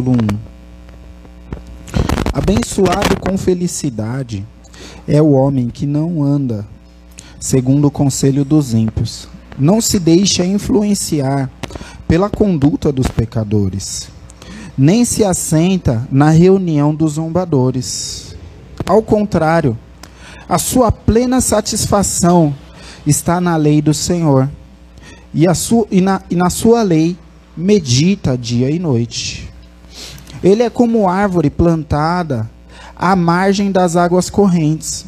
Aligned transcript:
versículo 0.00 0.12
1. 0.12 0.16
Abençoado 2.32 3.20
com 3.20 3.36
felicidade 3.36 4.46
é 5.06 5.20
o 5.20 5.32
homem 5.32 5.68
que 5.68 5.86
não 5.86 6.22
anda 6.22 6.66
segundo 7.38 7.86
o 7.86 7.90
conselho 7.90 8.44
dos 8.44 8.74
ímpios, 8.74 9.28
não 9.58 9.80
se 9.80 9.98
deixa 9.98 10.44
influenciar 10.44 11.50
pela 12.06 12.28
conduta 12.28 12.92
dos 12.92 13.06
pecadores, 13.08 14.08
nem 14.76 15.04
se 15.04 15.24
assenta 15.24 16.06
na 16.10 16.30
reunião 16.30 16.94
dos 16.94 17.12
zombadores. 17.14 18.36
Ao 18.86 19.02
contrário, 19.02 19.76
a 20.48 20.58
sua 20.58 20.90
plena 20.92 21.40
satisfação 21.40 22.54
está 23.06 23.40
na 23.40 23.56
lei 23.56 23.80
do 23.80 23.94
Senhor, 23.94 24.48
e, 25.32 25.52
sua, 25.54 25.86
e, 25.90 26.00
na, 26.00 26.22
e 26.30 26.34
na 26.34 26.50
sua 26.50 26.82
lei 26.82 27.16
medita 27.56 28.36
dia 28.36 28.70
e 28.70 28.78
noite. 28.78 29.49
Ele 30.42 30.62
é 30.62 30.70
como 30.70 31.08
árvore 31.08 31.50
plantada 31.50 32.48
à 32.96 33.14
margem 33.14 33.70
das 33.70 33.96
águas 33.96 34.30
correntes. 34.30 35.04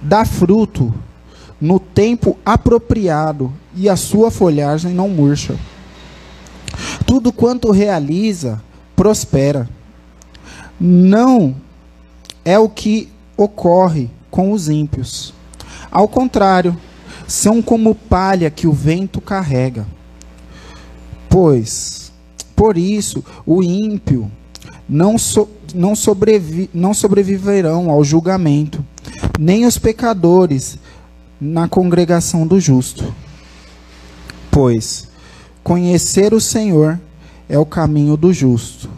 Dá 0.00 0.24
fruto 0.24 0.94
no 1.60 1.80
tempo 1.80 2.36
apropriado 2.44 3.52
e 3.74 3.88
a 3.88 3.96
sua 3.96 4.30
folhagem 4.30 4.92
não 4.92 5.08
murcha. 5.08 5.56
Tudo 7.06 7.32
quanto 7.32 7.70
realiza 7.70 8.62
prospera. 8.94 9.68
Não 10.78 11.56
é 12.44 12.58
o 12.58 12.68
que 12.68 13.08
ocorre 13.36 14.10
com 14.30 14.52
os 14.52 14.68
ímpios. 14.68 15.32
Ao 15.90 16.06
contrário, 16.06 16.76
são 17.26 17.60
como 17.60 17.94
palha 17.94 18.50
que 18.50 18.66
o 18.66 18.72
vento 18.72 19.20
carrega. 19.20 19.86
Pois, 21.28 22.05
por 22.56 22.78
isso, 22.78 23.22
o 23.44 23.62
ímpio 23.62 24.30
não, 24.88 25.18
so, 25.18 25.46
não, 25.74 25.94
sobrevi, 25.94 26.70
não 26.72 26.94
sobreviverão 26.94 27.90
ao 27.90 28.02
julgamento, 28.02 28.82
nem 29.38 29.66
os 29.66 29.76
pecadores 29.76 30.78
na 31.38 31.68
congregação 31.68 32.46
do 32.46 32.58
justo. 32.58 33.14
Pois 34.50 35.08
conhecer 35.62 36.32
o 36.32 36.40
Senhor 36.40 36.98
é 37.46 37.58
o 37.58 37.66
caminho 37.66 38.16
do 38.16 38.32
justo, 38.32 38.88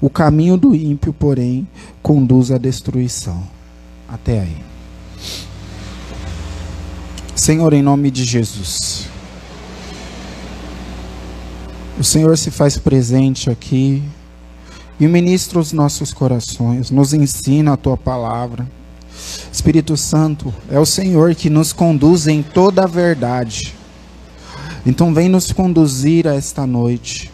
o 0.00 0.08
caminho 0.08 0.56
do 0.56 0.74
ímpio, 0.74 1.12
porém, 1.12 1.68
conduz 2.02 2.50
à 2.50 2.56
destruição. 2.56 3.42
Até 4.08 4.40
aí. 4.40 4.56
Senhor, 7.34 7.72
em 7.72 7.82
nome 7.82 8.10
de 8.10 8.24
Jesus. 8.24 9.13
O 11.98 12.02
Senhor 12.02 12.36
se 12.36 12.50
faz 12.50 12.76
presente 12.76 13.48
aqui 13.48 14.02
e 14.98 15.06
ministra 15.06 15.60
os 15.60 15.72
nossos 15.72 16.12
corações, 16.12 16.90
nos 16.90 17.14
ensina 17.14 17.74
a 17.74 17.76
tua 17.76 17.96
palavra. 17.96 18.68
Espírito 19.52 19.96
Santo, 19.96 20.52
é 20.68 20.78
o 20.78 20.84
Senhor 20.84 21.34
que 21.36 21.48
nos 21.48 21.72
conduz 21.72 22.26
em 22.26 22.42
toda 22.42 22.82
a 22.82 22.86
verdade. 22.86 23.74
Então, 24.84 25.14
vem 25.14 25.28
nos 25.28 25.52
conduzir 25.52 26.26
a 26.26 26.34
esta 26.34 26.66
noite. 26.66 27.30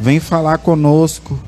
Vem 0.00 0.18
falar 0.18 0.58
conosco. 0.58 1.38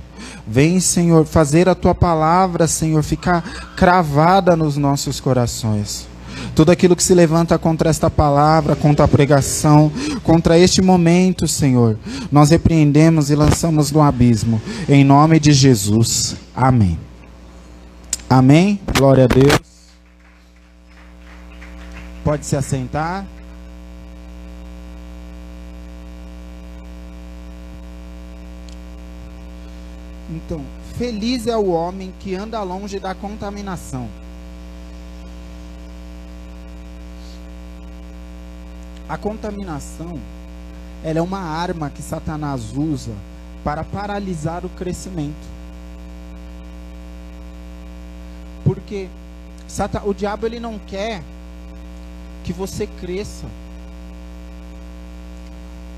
Vem, 0.46 0.78
Senhor, 0.80 1.24
fazer 1.24 1.68
a 1.68 1.74
tua 1.74 1.94
palavra, 1.94 2.66
Senhor, 2.66 3.02
ficar 3.02 3.42
cravada 3.76 4.56
nos 4.56 4.76
nossos 4.76 5.20
corações. 5.20 6.06
Tudo 6.54 6.70
aquilo 6.70 6.94
que 6.94 7.02
se 7.02 7.14
levanta 7.14 7.58
contra 7.58 7.88
esta 7.88 8.10
palavra, 8.10 8.76
contra 8.76 9.04
a 9.04 9.08
pregação, 9.08 9.90
contra 10.22 10.58
este 10.58 10.82
momento, 10.82 11.48
Senhor, 11.48 11.98
nós 12.30 12.50
repreendemos 12.50 13.30
e 13.30 13.34
lançamos 13.34 13.90
no 13.90 14.02
abismo. 14.02 14.60
Em 14.88 15.02
nome 15.02 15.40
de 15.40 15.52
Jesus. 15.52 16.36
Amém. 16.54 16.98
Amém. 18.28 18.78
Glória 18.96 19.24
a 19.24 19.26
Deus. 19.26 19.60
Pode 22.22 22.44
se 22.44 22.54
assentar. 22.54 23.26
Então, 30.30 30.62
feliz 30.96 31.46
é 31.46 31.56
o 31.56 31.70
homem 31.70 32.12
que 32.20 32.34
anda 32.34 32.62
longe 32.62 32.98
da 32.98 33.14
contaminação. 33.14 34.08
A 39.12 39.18
contaminação, 39.18 40.18
ela 41.04 41.18
é 41.18 41.20
uma 41.20 41.38
arma 41.38 41.90
que 41.90 42.00
Satanás 42.00 42.74
usa 42.74 43.12
para 43.62 43.84
paralisar 43.84 44.64
o 44.64 44.70
crescimento. 44.70 45.36
Porque 48.64 49.10
o 50.06 50.14
diabo 50.14 50.46
ele 50.46 50.58
não 50.58 50.78
quer 50.78 51.22
que 52.42 52.54
você 52.54 52.86
cresça. 52.86 53.44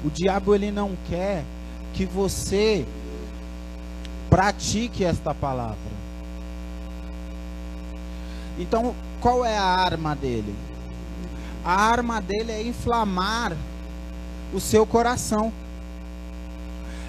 O 0.04 0.10
diabo 0.10 0.52
ele 0.52 0.72
não 0.72 0.96
quer 1.08 1.44
que 1.92 2.04
você 2.04 2.84
pratique 4.28 5.04
esta 5.04 5.32
palavra. 5.32 5.76
Então, 8.58 8.92
qual 9.20 9.44
é 9.44 9.56
a 9.56 9.62
arma 9.62 10.16
dele? 10.16 10.73
A 11.64 11.72
arma 11.72 12.20
dele 12.20 12.52
é 12.52 12.62
inflamar 12.62 13.56
o 14.52 14.60
seu 14.60 14.84
coração. 14.84 15.50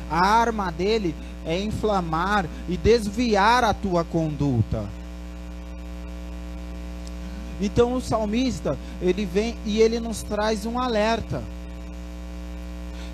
A 0.09 0.25
arma 0.25 0.71
dele 0.71 1.13
é 1.45 1.59
inflamar 1.59 2.45
e 2.69 2.77
desviar 2.77 3.65
a 3.65 3.73
tua 3.73 4.05
conduta. 4.05 4.87
Então 7.59 7.93
o 7.93 8.01
salmista, 8.01 8.77
ele 9.01 9.25
vem 9.25 9.57
e 9.65 9.81
ele 9.81 9.99
nos 9.99 10.23
traz 10.23 10.65
um 10.65 10.79
alerta. 10.79 11.43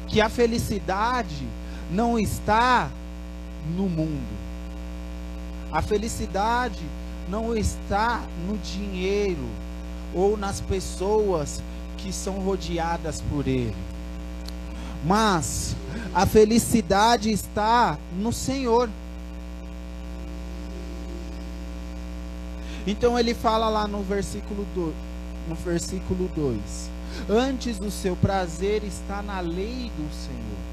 Que 0.07 0.21
a 0.21 0.29
felicidade 0.29 1.47
não 1.89 2.19
está 2.19 2.89
no 3.75 3.89
mundo. 3.89 4.37
A 5.71 5.81
felicidade 5.81 6.83
não 7.29 7.55
está 7.55 8.21
no 8.47 8.57
dinheiro 8.57 9.47
ou 10.13 10.37
nas 10.37 10.61
pessoas 10.61 11.61
que 11.97 12.11
são 12.11 12.39
rodeadas 12.39 13.21
por 13.29 13.47
ele. 13.47 13.75
Mas 15.03 15.75
a 16.13 16.25
felicidade 16.25 17.31
está 17.31 17.97
no 18.17 18.31
Senhor. 18.31 18.89
Então 22.85 23.17
ele 23.17 23.33
fala 23.33 23.69
lá 23.69 23.87
no 23.87 24.01
versículo 24.03 24.65
do, 24.73 24.93
no 25.47 25.55
versículo 25.55 26.29
2: 26.35 26.89
Antes 27.29 27.79
o 27.79 27.91
seu 27.91 28.15
prazer 28.15 28.83
está 28.83 29.21
na 29.21 29.39
lei 29.39 29.91
do 29.95 30.13
Senhor. 30.13 30.71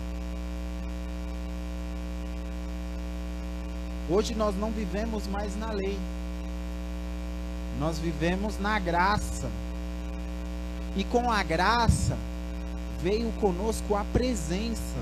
Hoje 4.10 4.34
nós 4.34 4.56
não 4.56 4.70
vivemos 4.70 5.26
mais 5.26 5.54
na 5.58 5.70
lei. 5.70 5.98
Nós 7.78 7.98
vivemos 7.98 8.58
na 8.58 8.78
graça. 8.78 9.48
E 10.96 11.04
com 11.04 11.30
a 11.30 11.42
graça 11.42 12.16
veio 13.00 13.30
conosco 13.40 13.94
a 13.94 14.04
presença. 14.04 14.98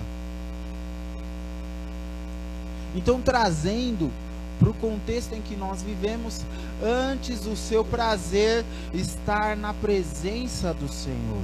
Então 2.95 3.21
trazendo 3.21 4.13
para 4.59 4.71
o 4.71 4.75
contexto 4.75 5.35
em 5.35 5.43
que 5.43 5.55
nós 5.55 5.83
vivemos, 5.83 6.43
antes 6.83 7.47
o 7.47 7.57
seu 7.57 7.85
prazer 7.85 8.65
estar 8.93 9.57
na 9.57 9.75
presença 9.75 10.73
do 10.73 10.89
Senhor. 10.89 11.43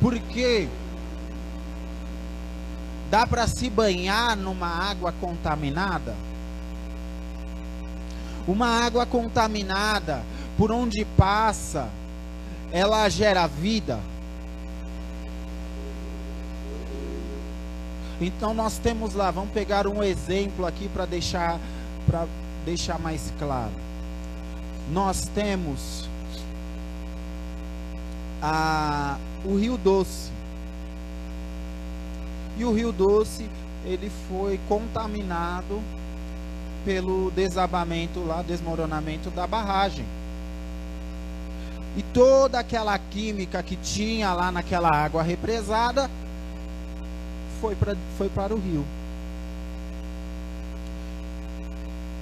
Porque 0.00 0.68
dá 3.10 3.26
para 3.26 3.46
se 3.46 3.68
banhar 3.68 4.36
numa 4.36 4.68
água 4.68 5.12
contaminada? 5.20 6.14
Uma 8.46 8.66
água 8.66 9.06
contaminada, 9.06 10.22
por 10.56 10.70
onde 10.70 11.04
passa, 11.16 11.88
ela 12.70 13.08
gera 13.08 13.46
vida. 13.46 14.00
Então 18.20 18.54
nós 18.54 18.78
temos 18.78 19.14
lá, 19.14 19.30
vamos 19.30 19.50
pegar 19.50 19.86
um 19.86 20.02
exemplo 20.02 20.64
aqui 20.66 20.88
para 20.88 21.04
deixar 21.04 21.58
para 22.06 22.26
deixar 22.64 22.98
mais 22.98 23.32
claro. 23.38 23.72
Nós 24.90 25.26
temos 25.34 26.08
a, 28.42 29.16
o 29.44 29.56
Rio 29.56 29.78
Doce. 29.78 30.30
E 32.56 32.64
o 32.64 32.72
Rio 32.72 32.92
Doce, 32.92 33.48
ele 33.84 34.10
foi 34.28 34.60
contaminado 34.68 35.80
pelo 36.84 37.30
desabamento 37.30 38.20
lá, 38.20 38.42
desmoronamento 38.42 39.30
da 39.30 39.46
barragem. 39.46 40.04
E 41.96 42.02
toda 42.02 42.58
aquela 42.58 42.98
química 42.98 43.62
que 43.62 43.76
tinha 43.76 44.32
lá 44.32 44.50
naquela 44.50 44.90
água 44.90 45.22
represada 45.22 46.10
foi 47.60 47.74
para 47.74 47.96
foi 48.18 48.28
para 48.28 48.54
o 48.54 48.58
rio. 48.58 48.84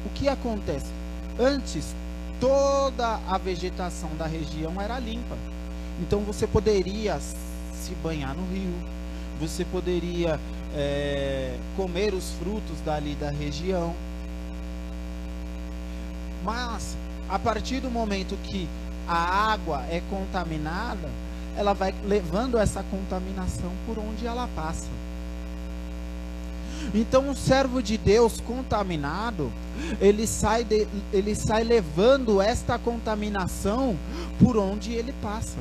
o 0.04 0.10
que 0.10 0.28
acontece? 0.28 0.86
Antes, 1.38 1.94
toda 2.40 3.20
a 3.28 3.38
vegetação 3.38 4.10
da 4.18 4.26
região 4.26 4.80
era 4.80 4.98
limpa. 4.98 5.36
Então 6.00 6.20
você 6.20 6.46
poderia 6.46 7.18
se 7.20 7.94
banhar 8.02 8.34
no 8.34 8.44
rio, 8.52 8.74
você 9.40 9.64
poderia 9.64 10.38
é, 10.74 11.56
comer 11.76 12.14
os 12.14 12.32
frutos 12.32 12.80
dali 12.84 13.14
da 13.14 13.30
região. 13.30 13.94
Mas 16.44 16.96
a 17.28 17.38
partir 17.38 17.80
do 17.80 17.90
momento 17.90 18.36
que 18.42 18.68
a 19.06 19.52
água 19.52 19.84
é 19.88 20.02
contaminada, 20.10 21.08
ela 21.56 21.72
vai 21.72 21.94
levando 22.04 22.58
essa 22.58 22.82
contaminação 22.84 23.70
por 23.86 23.98
onde 23.98 24.26
ela 24.26 24.48
passa. 24.54 24.88
Então, 26.94 27.28
um 27.28 27.34
servo 27.34 27.82
de 27.82 27.96
Deus 27.96 28.40
contaminado, 28.40 29.52
ele 30.00 30.26
sai, 30.26 30.64
de, 30.64 30.86
ele 31.12 31.34
sai 31.34 31.62
levando 31.62 32.40
esta 32.40 32.78
contaminação 32.78 33.96
por 34.38 34.56
onde 34.56 34.92
ele 34.92 35.14
passa. 35.22 35.58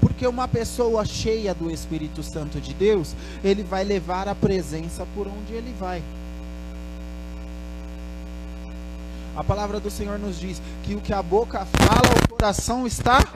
Porque 0.00 0.26
uma 0.26 0.48
pessoa 0.48 1.04
cheia 1.04 1.54
do 1.54 1.70
Espírito 1.70 2.22
Santo 2.22 2.60
de 2.60 2.74
Deus, 2.74 3.14
ele 3.44 3.62
vai 3.62 3.84
levar 3.84 4.28
a 4.28 4.34
presença 4.34 5.06
por 5.14 5.26
onde 5.26 5.52
ele 5.52 5.74
vai. 5.78 6.02
A 9.40 9.42
palavra 9.42 9.80
do 9.80 9.90
Senhor 9.90 10.18
nos 10.18 10.38
diz 10.38 10.60
que 10.82 10.94
o 10.94 11.00
que 11.00 11.14
a 11.14 11.22
boca 11.22 11.64
fala, 11.64 12.14
o 12.24 12.28
coração 12.28 12.86
está. 12.86 13.26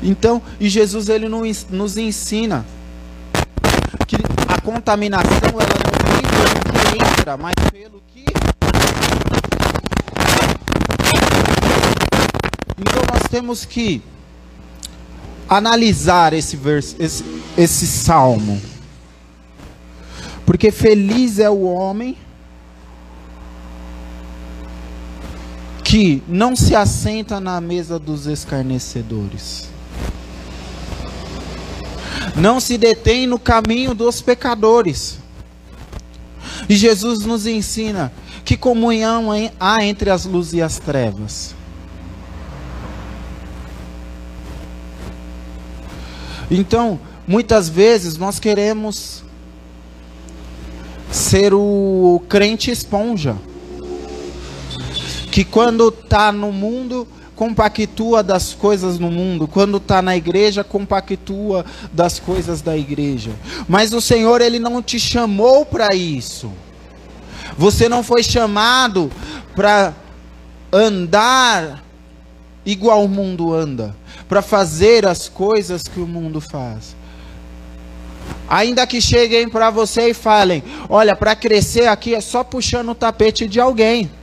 Então, 0.00 0.40
e 0.60 0.68
Jesus 0.68 1.08
ele 1.08 1.28
nos 1.28 1.96
ensina 1.96 2.64
que 4.06 4.14
a 4.46 4.60
contaminação 4.60 5.50
ela 5.50 5.74
não 5.82 6.12
vem 6.12 6.22
pelo 6.30 6.92
que 6.92 7.20
entra, 7.20 7.36
mas 7.36 7.54
pelo 7.72 8.00
que 8.14 8.24
Então 12.78 13.02
nós 13.12 13.22
temos 13.28 13.64
que 13.64 14.00
analisar 15.48 16.32
esse 16.34 16.56
verso, 16.56 16.94
esse, 17.00 17.24
esse 17.56 17.84
salmo. 17.84 18.62
Porque 20.46 20.70
feliz 20.70 21.40
é 21.40 21.50
o 21.50 21.62
homem 21.62 22.16
que 25.88 26.22
não 26.28 26.54
se 26.54 26.74
assenta 26.74 27.40
na 27.40 27.58
mesa 27.62 27.98
dos 27.98 28.26
escarnecedores. 28.26 29.70
Não 32.36 32.60
se 32.60 32.76
detém 32.76 33.26
no 33.26 33.38
caminho 33.38 33.94
dos 33.94 34.20
pecadores. 34.20 35.18
E 36.68 36.76
Jesus 36.76 37.20
nos 37.20 37.46
ensina 37.46 38.12
que 38.44 38.54
comunhão 38.54 39.30
há 39.58 39.82
entre 39.82 40.10
as 40.10 40.26
luzes 40.26 40.52
e 40.52 40.60
as 40.60 40.78
trevas. 40.78 41.54
Então, 46.50 47.00
muitas 47.26 47.66
vezes 47.66 48.18
nós 48.18 48.38
queremos 48.38 49.24
ser 51.10 51.54
o 51.54 52.22
crente 52.28 52.70
esponja 52.70 53.38
que 55.38 55.44
quando 55.44 55.90
está 55.90 56.32
no 56.32 56.50
mundo 56.50 57.06
compactua 57.36 58.24
das 58.24 58.54
coisas 58.54 58.98
no 58.98 59.08
mundo, 59.08 59.46
quando 59.46 59.76
está 59.76 60.02
na 60.02 60.16
igreja 60.16 60.64
compactua 60.64 61.64
das 61.92 62.18
coisas 62.18 62.60
da 62.60 62.76
igreja. 62.76 63.30
Mas 63.68 63.92
o 63.92 64.00
Senhor 64.00 64.40
ele 64.40 64.58
não 64.58 64.82
te 64.82 64.98
chamou 64.98 65.64
para 65.64 65.94
isso. 65.94 66.50
Você 67.56 67.88
não 67.88 68.02
foi 68.02 68.24
chamado 68.24 69.12
para 69.54 69.94
andar 70.72 71.84
igual 72.66 73.04
o 73.04 73.08
mundo 73.08 73.54
anda, 73.54 73.94
para 74.28 74.42
fazer 74.42 75.06
as 75.06 75.28
coisas 75.28 75.84
que 75.84 76.00
o 76.00 76.06
mundo 76.08 76.40
faz. 76.40 76.96
Ainda 78.48 78.84
que 78.88 79.00
cheguem 79.00 79.48
para 79.48 79.70
você 79.70 80.10
e 80.10 80.14
falem: 80.14 80.64
olha, 80.88 81.14
para 81.14 81.36
crescer 81.36 81.86
aqui 81.86 82.12
é 82.12 82.20
só 82.20 82.42
puxando 82.42 82.88
o 82.88 82.94
tapete 82.96 83.46
de 83.46 83.60
alguém 83.60 84.17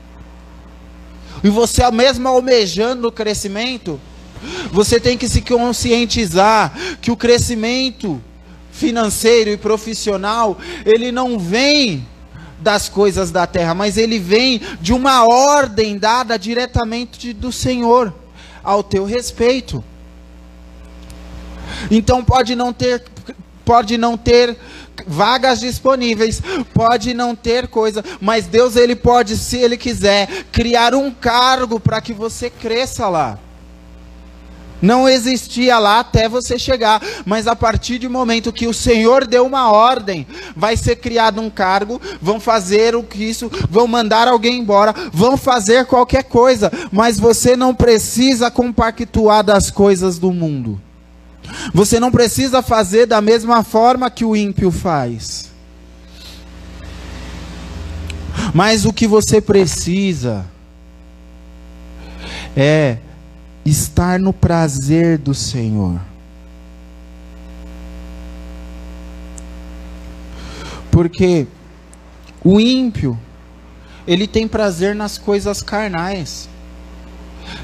e 1.44 1.50
você 1.50 1.90
mesmo 1.92 2.28
almejando 2.28 3.08
o 3.08 3.12
crescimento, 3.12 4.00
você 4.72 5.00
tem 5.00 5.18
que 5.18 5.28
se 5.28 5.42
conscientizar 5.42 6.74
que 7.02 7.12
o 7.12 7.18
crescimento 7.18 8.22
financeiro 8.72 9.50
e 9.50 9.58
profissional, 9.58 10.58
ele 10.86 11.12
não 11.12 11.40
vem 11.40 12.06
das 12.60 12.90
coisas 12.90 13.32
da 13.32 13.46
terra, 13.48 13.74
mas 13.74 13.98
ele 13.98 14.20
vem 14.20 14.62
de 14.82 14.94
uma 14.94 15.26
ordem 15.26 15.98
dada 15.98 16.38
diretamente 16.38 17.32
do 17.32 17.52
Senhor 17.52 18.14
ao 18.64 18.84
teu 18.84 19.06
respeito. 19.06 19.84
Então 21.90 22.24
pode 22.24 22.56
não 22.56 22.74
ter 22.74 23.04
pode 23.64 23.98
não 23.98 24.16
ter 24.16 24.56
vagas 25.07 25.59
disponíveis, 25.59 26.42
pode 26.74 27.13
não 27.13 27.36
ter 27.36 27.68
coisa, 27.68 28.03
mas 28.21 28.47
Deus 28.47 28.75
ele 28.75 28.95
pode, 28.95 29.38
se 29.38 29.57
ele 29.57 29.77
quiser, 29.77 30.27
criar 30.51 30.94
um 30.94 31.12
cargo 31.12 31.80
para 31.80 32.01
que 32.01 32.13
você 32.13 32.50
cresça 32.50 33.07
lá. 33.07 33.39
Não 34.81 35.07
existia 35.07 35.80
lá 35.80 36.00
até 36.00 36.27
você 36.27 36.59
chegar, 36.59 37.01
mas 37.25 37.47
a 37.47 37.56
partir 37.56 37.97
do 37.97 38.09
momento 38.09 38.53
que 38.53 38.68
o 38.68 38.74
Senhor 38.74 39.25
deu 39.25 39.45
uma 39.45 39.71
ordem, 39.71 40.27
vai 40.56 40.75
ser 40.75 40.98
criado 40.98 41.41
um 41.41 41.50
cargo, 41.50 42.00
vão 42.21 42.39
fazer 42.39 42.95
o 42.95 43.01
que 43.01 43.24
isso, 43.24 43.50
vão 43.69 43.88
mandar 43.88 44.27
alguém 44.27 44.59
embora, 44.59 44.94
vão 45.12 45.38
fazer 45.38 45.86
qualquer 45.86 46.25
coisa, 46.25 46.71
mas 46.91 47.19
você 47.19 47.56
não 47.56 47.74
precisa 47.74 48.51
compactuar 48.51 49.44
das 49.44 49.71
coisas 49.71 50.19
do 50.19 50.31
mundo. 50.31 50.80
Você 51.74 52.00
não 52.00 52.12
precisa 52.12 52.62
fazer 52.62 53.06
da 53.06 53.21
mesma 53.21 53.63
forma 53.63 54.09
que 54.09 54.25
o 54.25 54.36
ímpio 54.36 54.71
faz. 54.71 55.51
Mas 58.53 58.86
o 58.86 58.94
que 58.94 59.07
você 59.07 59.42
precisa 59.42 60.45
é 62.56 62.97
estar 63.65 64.20
no 64.20 64.31
prazer 64.31 65.17
do 65.17 65.34
Senhor. 65.34 66.00
Porque 70.91 71.48
o 72.41 72.60
ímpio, 72.60 73.20
ele 74.08 74.27
tem 74.27 74.48
prazer 74.48 74.96
nas 74.96 75.17
coisas 75.17 75.62
carnais. 75.62 76.48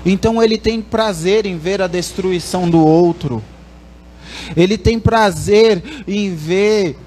Então 0.06 0.41
ele 0.41 0.58
tem 0.58 0.82
prazer 0.82 1.46
em 1.46 1.58
ver 1.58 1.82
a 1.82 1.88
destruição 1.88 2.70
do 2.70 2.86
outro. 2.86 3.41
Ele 4.55 4.77
tem 4.77 5.00
prazer 5.00 5.84
em 6.08 6.34
ver 6.36 6.98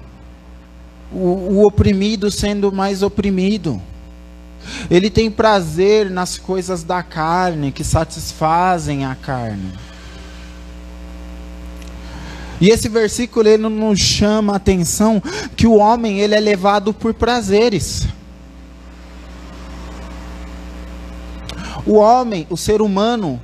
o, 1.11 1.17
o 1.17 1.67
oprimido 1.67 2.29
sendo 2.29 2.71
mais 2.71 3.01
oprimido. 3.01 3.81
Ele 4.89 5.09
tem 5.09 5.29
prazer 5.29 6.09
nas 6.09 6.37
coisas 6.37 6.83
da 6.83 7.03
carne 7.03 7.71
que 7.71 7.83
satisfazem 7.83 9.05
a 9.05 9.15
carne. 9.15 9.73
E 12.59 12.69
esse 12.69 12.87
versículo 12.87 13.47
ele 13.47 13.67
nos 13.69 13.99
chama 13.99 14.53
a 14.53 14.55
atenção 14.55 15.21
que 15.55 15.67
o 15.67 15.75
homem 15.75 16.19
ele 16.19 16.35
é 16.35 16.39
levado 16.39 16.93
por 16.93 17.13
prazeres. 17.13 18.07
O 21.85 21.97
homem, 21.97 22.47
o 22.49 22.57
ser 22.57 22.81
humano, 22.81 23.39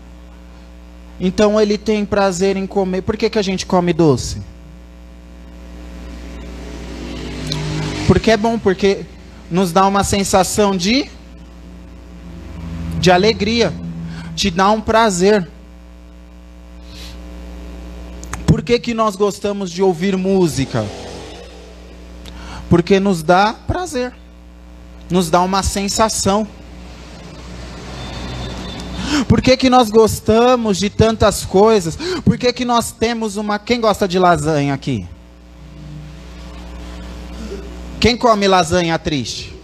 então 1.23 1.61
ele 1.61 1.77
tem 1.77 2.03
prazer 2.03 2.57
em 2.57 2.65
comer. 2.65 3.03
Por 3.03 3.15
que, 3.15 3.29
que 3.29 3.37
a 3.37 3.43
gente 3.43 3.63
come 3.63 3.93
doce? 3.93 4.41
Porque 8.07 8.31
é 8.31 8.37
bom, 8.37 8.57
porque 8.57 9.05
nos 9.51 9.71
dá 9.71 9.85
uma 9.85 10.03
sensação 10.03 10.75
de 10.75 11.07
de 12.99 13.11
alegria, 13.11 13.71
te 14.35 14.49
dá 14.49 14.69
um 14.71 14.81
prazer. 14.81 15.47
Por 18.45 18.63
que, 18.63 18.79
que 18.79 18.93
nós 18.93 19.15
gostamos 19.15 19.71
de 19.71 19.81
ouvir 19.81 20.17
música? 20.17 20.85
Porque 22.69 22.99
nos 22.99 23.21
dá 23.21 23.53
prazer, 23.53 24.13
nos 25.09 25.29
dá 25.29 25.41
uma 25.41 25.61
sensação. 25.61 26.47
Por 29.27 29.41
que, 29.41 29.55
que 29.57 29.69
nós 29.69 29.89
gostamos 29.89 30.77
de 30.77 30.89
tantas 30.89 31.45
coisas? 31.45 31.97
Por 32.23 32.37
que, 32.37 32.51
que 32.53 32.65
nós 32.65 32.91
temos 32.91 33.37
uma. 33.37 33.59
Quem 33.59 33.79
gosta 33.79 34.07
de 34.07 34.17
lasanha 34.17 34.73
aqui? 34.73 35.07
Quem 37.99 38.17
come 38.17 38.47
lasanha 38.47 38.97
triste? 38.97 39.55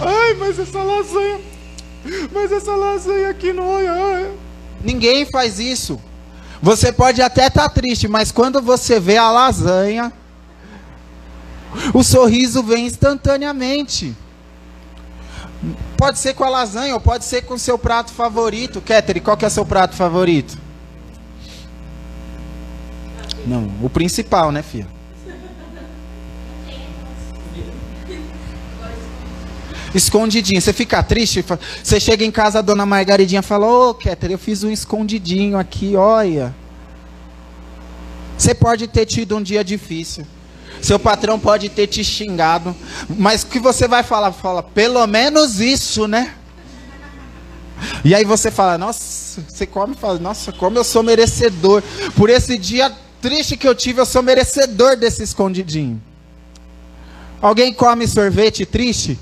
Ai, 0.00 0.34
mas 0.34 0.58
essa 0.58 0.82
lasanha. 0.82 1.40
Mas 2.32 2.52
essa 2.52 2.74
lasanha 2.74 3.30
aqui 3.30 3.52
não. 3.52 3.76
Ai. 3.76 4.30
Ninguém 4.82 5.26
faz 5.26 5.58
isso. 5.58 6.00
Você 6.60 6.92
pode 6.92 7.20
até 7.20 7.48
estar 7.48 7.68
tá 7.68 7.68
triste, 7.68 8.06
mas 8.06 8.30
quando 8.30 8.62
você 8.62 9.00
vê 9.00 9.16
a 9.16 9.30
lasanha, 9.30 10.12
O 11.92 12.02
sorriso 12.02 12.62
vem 12.62 12.86
instantaneamente. 12.86 14.14
Pode 16.02 16.18
ser 16.18 16.34
com 16.34 16.42
a 16.42 16.48
lasanha 16.48 16.94
ou 16.94 17.00
pode 17.00 17.24
ser 17.24 17.42
com 17.42 17.54
o 17.54 17.58
seu 17.58 17.78
prato 17.78 18.10
favorito. 18.10 18.80
Kettery, 18.80 19.20
qual 19.20 19.36
que 19.36 19.44
é 19.44 19.48
o 19.48 19.50
seu 19.52 19.64
prato 19.64 19.94
favorito? 19.94 20.58
Não, 23.46 23.70
o 23.80 23.88
principal, 23.88 24.50
né, 24.50 24.64
filha? 24.64 24.88
Escondidinho. 29.94 30.60
Você 30.60 30.72
fica 30.72 31.04
triste? 31.04 31.44
Você 31.80 32.00
chega 32.00 32.24
em 32.24 32.32
casa, 32.32 32.58
a 32.58 32.62
dona 32.62 32.84
Margaridinha 32.84 33.40
fala: 33.40 33.68
Ô, 33.68 33.90
oh, 33.90 33.94
Kettery, 33.94 34.32
eu 34.32 34.40
fiz 34.40 34.64
um 34.64 34.72
escondidinho 34.72 35.56
aqui, 35.56 35.94
olha. 35.94 36.52
Você 38.36 38.52
pode 38.56 38.88
ter 38.88 39.06
tido 39.06 39.36
um 39.36 39.42
dia 39.42 39.62
difícil. 39.62 40.26
Seu 40.80 40.98
patrão 40.98 41.38
pode 41.38 41.68
ter 41.68 41.86
te 41.86 42.02
xingado. 42.02 42.74
Mas 43.08 43.42
o 43.42 43.46
que 43.46 43.58
você 43.58 43.86
vai 43.86 44.02
falar? 44.02 44.32
Fala, 44.32 44.62
pelo 44.62 45.06
menos 45.06 45.60
isso, 45.60 46.06
né? 46.06 46.34
E 48.04 48.14
aí 48.14 48.24
você 48.24 48.50
fala, 48.50 48.78
nossa, 48.78 49.42
você 49.48 49.66
come 49.66 49.94
e 49.94 49.98
fala, 49.98 50.18
nossa, 50.18 50.52
como 50.52 50.78
eu 50.78 50.84
sou 50.84 51.02
merecedor. 51.02 51.82
Por 52.16 52.30
esse 52.30 52.56
dia 52.56 52.92
triste 53.20 53.56
que 53.56 53.66
eu 53.66 53.74
tive, 53.74 54.00
eu 54.00 54.06
sou 54.06 54.22
merecedor 54.22 54.96
desse 54.96 55.22
escondidinho. 55.22 56.00
Alguém 57.40 57.72
come 57.72 58.06
sorvete 58.06 58.64
triste? 58.64 59.18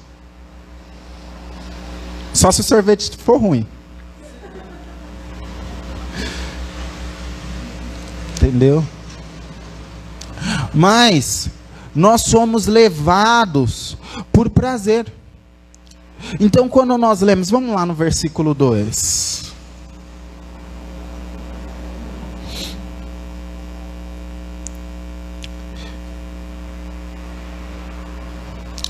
Só 2.32 2.52
se 2.52 2.60
o 2.60 2.64
sorvete 2.64 3.16
for 3.16 3.38
ruim. 3.38 3.66
Entendeu? 8.36 8.84
Mas 10.74 11.48
nós 11.94 12.22
somos 12.22 12.66
levados 12.66 13.96
por 14.32 14.48
prazer. 14.48 15.06
Então, 16.38 16.68
quando 16.68 16.96
nós 16.98 17.20
lemos, 17.20 17.50
vamos 17.50 17.74
lá 17.74 17.86
no 17.86 17.94
versículo 17.94 18.54
2. 18.54 19.50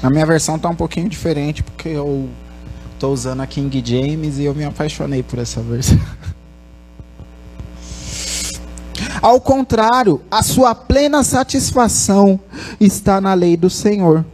A 0.03 0.09
minha 0.09 0.25
versão 0.25 0.57
está 0.57 0.69
um 0.69 0.75
pouquinho 0.75 1.09
diferente, 1.09 1.63
porque 1.63 1.89
eu 1.89 2.29
estou 2.95 3.13
usando 3.13 3.41
a 3.41 3.47
King 3.47 3.83
James 3.85 4.39
e 4.39 4.45
eu 4.45 4.55
me 4.55 4.65
apaixonei 4.65 5.23
por 5.23 5.39
essa 5.39 5.61
versão. 5.61 5.99
Ao 9.21 9.41
contrário, 9.41 10.23
a 10.31 10.43
sua 10.43 10.75
plena 10.75 11.23
satisfação 11.23 12.39
está 12.81 13.21
na 13.21 13.35
lei 13.35 13.57
do 13.57 13.69
Senhor. 13.69 14.25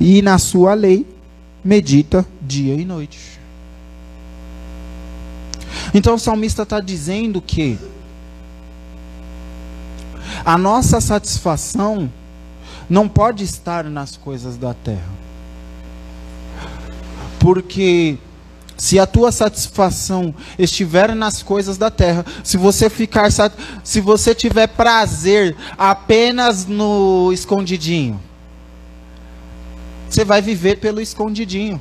E 0.00 0.22
na 0.22 0.38
sua 0.38 0.74
lei 0.74 1.06
medita 1.64 2.24
dia 2.40 2.74
e 2.74 2.84
noite. 2.84 3.40
Então 5.92 6.14
o 6.14 6.18
salmista 6.18 6.62
está 6.62 6.80
dizendo 6.80 7.40
que 7.40 7.78
a 10.44 10.56
nossa 10.56 11.00
satisfação 11.00 12.10
não 12.88 13.08
pode 13.08 13.42
estar 13.42 13.84
nas 13.84 14.16
coisas 14.16 14.56
da 14.56 14.74
terra. 14.74 15.10
Porque 17.38 18.18
se 18.76 18.98
a 18.98 19.06
tua 19.06 19.32
satisfação 19.32 20.34
estiver 20.58 21.14
nas 21.14 21.42
coisas 21.42 21.78
da 21.78 21.90
terra, 21.90 22.24
se 22.44 22.56
você 22.56 22.90
ficar 22.90 23.30
se 23.82 24.00
você 24.00 24.34
tiver 24.34 24.66
prazer 24.66 25.56
apenas 25.78 26.66
no 26.66 27.32
escondidinho, 27.32 28.20
você 30.08 30.24
vai 30.24 30.42
viver 30.42 30.78
pelo 30.78 31.00
escondidinho. 31.00 31.80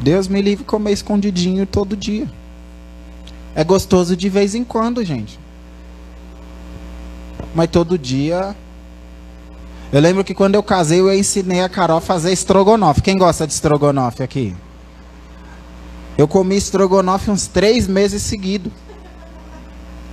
Deus 0.00 0.26
me 0.26 0.42
livre 0.42 0.64
comer 0.64 0.92
escondidinho 0.92 1.64
todo 1.64 1.96
dia. 1.96 2.28
É 3.54 3.62
gostoso 3.62 4.16
de 4.16 4.28
vez 4.28 4.54
em 4.54 4.64
quando, 4.64 5.04
gente. 5.04 5.38
Mas 7.54 7.70
todo 7.70 7.96
dia 7.96 8.56
eu 9.92 10.00
lembro 10.00 10.24
que 10.24 10.34
quando 10.34 10.54
eu 10.54 10.62
casei, 10.62 11.00
eu 11.00 11.12
ensinei 11.12 11.60
a 11.60 11.68
Carol 11.68 11.98
a 11.98 12.00
fazer 12.00 12.32
estrogonofe. 12.32 13.02
Quem 13.02 13.18
gosta 13.18 13.46
de 13.46 13.52
estrogonofe 13.52 14.22
aqui? 14.22 14.56
Eu 16.16 16.26
comi 16.26 16.56
estrogonofe 16.56 17.30
uns 17.30 17.46
três 17.46 17.86
meses 17.86 18.22
seguidos. 18.22 18.72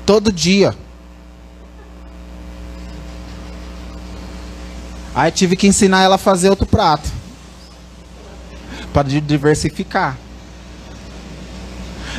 Todo 0.06 0.34
dia. 0.34 0.76
Aí 5.16 5.32
tive 5.32 5.56
que 5.56 5.68
ensinar 5.68 6.02
ela 6.02 6.16
a 6.16 6.18
fazer 6.20 6.50
outro 6.50 6.66
prato. 6.66 7.10
Para 8.92 9.08
diversificar. 9.08 10.18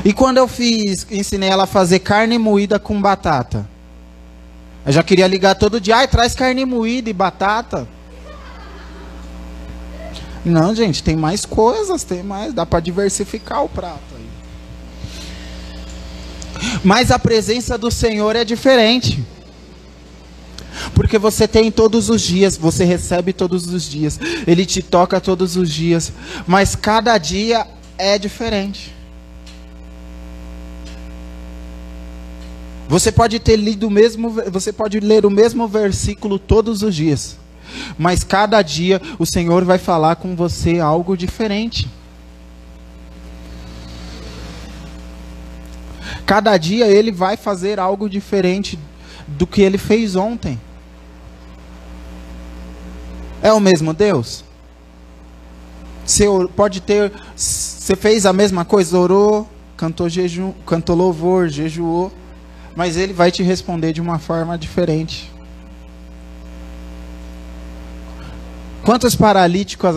E 0.04 0.12
quando 0.14 0.38
eu 0.38 0.48
fiz, 0.48 1.06
ensinei 1.10 1.50
ela 1.50 1.64
a 1.64 1.66
fazer 1.66 1.98
carne 1.98 2.38
moída 2.38 2.78
com 2.78 3.00
batata. 3.00 3.68
Eu 4.84 4.92
já 4.92 5.02
queria 5.02 5.26
ligar 5.26 5.54
todo 5.54 5.80
dia. 5.80 5.96
Ai, 5.96 6.08
traz 6.08 6.34
carne 6.34 6.64
moída 6.64 7.10
e 7.10 7.12
batata. 7.12 7.88
Não, 10.44 10.74
gente, 10.74 11.02
tem 11.02 11.16
mais 11.16 11.44
coisas, 11.44 12.02
tem 12.02 12.22
mais. 12.22 12.54
Dá 12.54 12.64
para 12.64 12.80
diversificar 12.80 13.62
o 13.62 13.68
prato 13.68 14.00
aí. 14.16 14.30
Mas 16.82 17.10
a 17.10 17.18
presença 17.18 17.76
do 17.76 17.90
Senhor 17.90 18.36
é 18.36 18.44
diferente. 18.44 19.22
Porque 20.94 21.18
você 21.18 21.46
tem 21.46 21.70
todos 21.70 22.08
os 22.08 22.22
dias, 22.22 22.56
você 22.56 22.84
recebe 22.84 23.32
todos 23.32 23.66
os 23.66 23.88
dias, 23.88 24.18
Ele 24.46 24.64
te 24.64 24.82
toca 24.82 25.20
todos 25.20 25.56
os 25.56 25.70
dias, 25.70 26.12
mas 26.46 26.74
cada 26.74 27.18
dia 27.18 27.66
é 27.98 28.18
diferente. 28.18 28.94
Você 32.90 33.12
pode 33.12 33.38
ter 33.38 33.54
lido 33.54 33.86
o 33.86 33.90
mesmo, 33.90 34.28
você 34.50 34.72
pode 34.72 34.98
ler 34.98 35.24
o 35.24 35.30
mesmo 35.30 35.68
versículo 35.68 36.40
todos 36.40 36.82
os 36.82 36.92
dias, 36.92 37.36
mas 37.96 38.24
cada 38.24 38.60
dia 38.62 39.00
o 39.16 39.24
Senhor 39.24 39.64
vai 39.64 39.78
falar 39.78 40.16
com 40.16 40.34
você 40.34 40.80
algo 40.80 41.16
diferente. 41.16 41.88
Cada 46.26 46.58
dia 46.58 46.88
ele 46.88 47.12
vai 47.12 47.36
fazer 47.36 47.78
algo 47.78 48.10
diferente 48.10 48.76
do 49.24 49.46
que 49.46 49.62
ele 49.62 49.78
fez 49.78 50.16
ontem. 50.16 50.60
É 53.40 53.52
o 53.52 53.60
mesmo 53.60 53.94
Deus? 53.94 54.42
Você 56.04 56.26
pode 56.56 56.80
ter, 56.80 57.12
você 57.36 57.94
fez 57.94 58.26
a 58.26 58.32
mesma 58.32 58.64
coisa, 58.64 58.98
orou, 58.98 59.48
cantou 59.76 60.08
jejum, 60.08 60.52
cantou 60.66 60.96
louvor, 60.96 61.48
jejuou, 61.48 62.10
mas 62.74 62.96
ele 62.96 63.12
vai 63.12 63.30
te 63.30 63.42
responder 63.42 63.92
de 63.92 64.00
uma 64.00 64.18
forma 64.18 64.56
diferente. 64.56 65.30
Quantos 68.82 69.14
paralíticos 69.14 69.96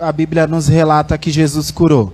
a 0.00 0.12
Bíblia 0.12 0.46
nos 0.46 0.66
relata 0.68 1.16
que 1.16 1.30
Jesus 1.30 1.70
curou? 1.70 2.12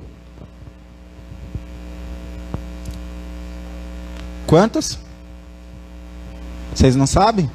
Quantos? 4.47 4.99
Vocês 6.75 6.95
não 6.95 7.07
sabem? 7.07 7.51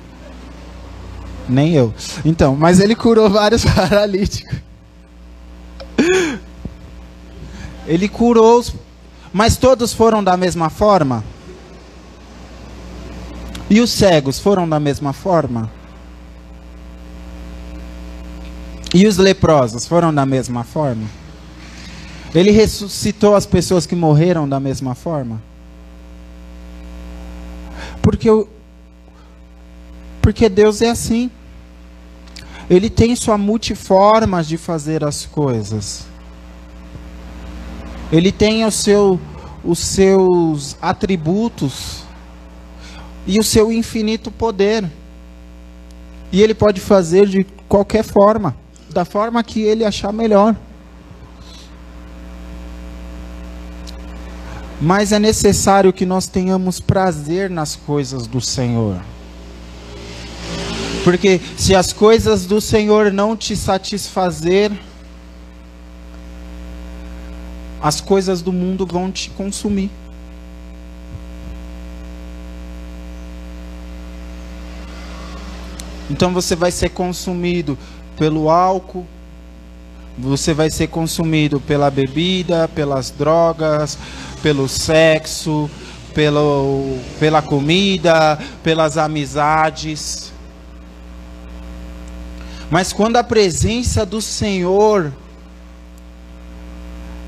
Nem 1.47 1.73
eu. 1.73 1.93
Então, 2.23 2.55
mas 2.55 2.79
ele 2.79 2.95
curou 2.95 3.29
vários 3.29 3.63
paralíticos. 3.69 4.59
Ele 7.85 8.09
curou, 8.09 8.63
mas 9.31 9.57
todos 9.57 9.93
foram 9.93 10.23
da 10.23 10.35
mesma 10.35 10.69
forma? 10.69 11.23
E 13.69 13.81
os 13.81 13.91
cegos 13.91 14.39
foram 14.39 14.69
da 14.69 14.79
mesma 14.79 15.11
forma? 15.11 15.69
E 18.93 19.07
os 19.07 19.17
leprosos 19.17 19.87
foram 19.87 20.13
da 20.13 20.25
mesma 20.25 20.63
forma? 20.63 21.05
Ele 22.33 22.51
ressuscitou 22.51 23.35
as 23.35 23.45
pessoas 23.45 23.85
que 23.85 23.95
morreram 23.95 24.47
da 24.47 24.59
mesma 24.59 24.93
forma? 24.93 25.41
Porque, 28.01 28.29
eu, 28.29 28.47
porque 30.21 30.47
Deus 30.47 30.81
é 30.81 30.89
assim. 30.91 31.31
Ele 32.69 32.89
tem 32.89 33.15
sua 33.15 33.37
multiformas 33.37 34.47
de 34.47 34.57
fazer 34.57 35.03
as 35.03 35.25
coisas. 35.25 36.05
Ele 38.11 38.31
tem 38.31 38.63
o 38.63 38.71
seu, 38.71 39.19
os 39.63 39.79
seus 39.79 40.77
atributos 40.81 42.04
e 43.25 43.39
o 43.39 43.43
seu 43.43 43.71
infinito 43.71 44.29
poder. 44.29 44.89
E 46.31 46.41
ele 46.41 46.53
pode 46.53 46.81
fazer 46.81 47.27
de 47.27 47.45
qualquer 47.67 48.03
forma, 48.03 48.55
da 48.89 49.05
forma 49.05 49.43
que 49.43 49.61
ele 49.61 49.83
achar 49.83 50.11
melhor. 50.11 50.55
Mas 54.81 55.11
é 55.11 55.19
necessário 55.19 55.93
que 55.93 56.05
nós 56.05 56.27
tenhamos 56.27 56.79
prazer 56.79 57.49
nas 57.49 57.75
coisas 57.75 58.27
do 58.27 58.41
Senhor. 58.41 59.01
Porque 61.03 61.39
se 61.55 61.73
as 61.73 61.93
coisas 61.93 62.45
do 62.45 62.59
Senhor 62.59 63.11
não 63.11 63.37
te 63.37 63.55
satisfazer, 63.55 64.71
as 67.81 68.01
coisas 68.01 68.41
do 68.41 68.51
mundo 68.51 68.85
vão 68.85 69.11
te 69.11 69.29
consumir. 69.29 69.91
Então 76.09 76.33
você 76.33 76.55
vai 76.55 76.71
ser 76.71 76.89
consumido 76.89 77.77
pelo 78.17 78.49
álcool, 78.49 79.05
você 80.17 80.53
vai 80.53 80.69
ser 80.69 80.87
consumido 80.87 81.59
pela 81.59 81.89
bebida, 81.89 82.67
pelas 82.67 83.11
drogas, 83.11 83.97
pelo 84.41 84.67
sexo, 84.67 85.69
pelo, 86.13 86.97
pela 87.19 87.41
comida, 87.41 88.39
pelas 88.63 88.97
amizades. 88.97 90.31
Mas 92.69 92.93
quando 92.93 93.17
a 93.17 93.23
presença 93.23 94.05
do 94.05 94.21
Senhor 94.21 95.11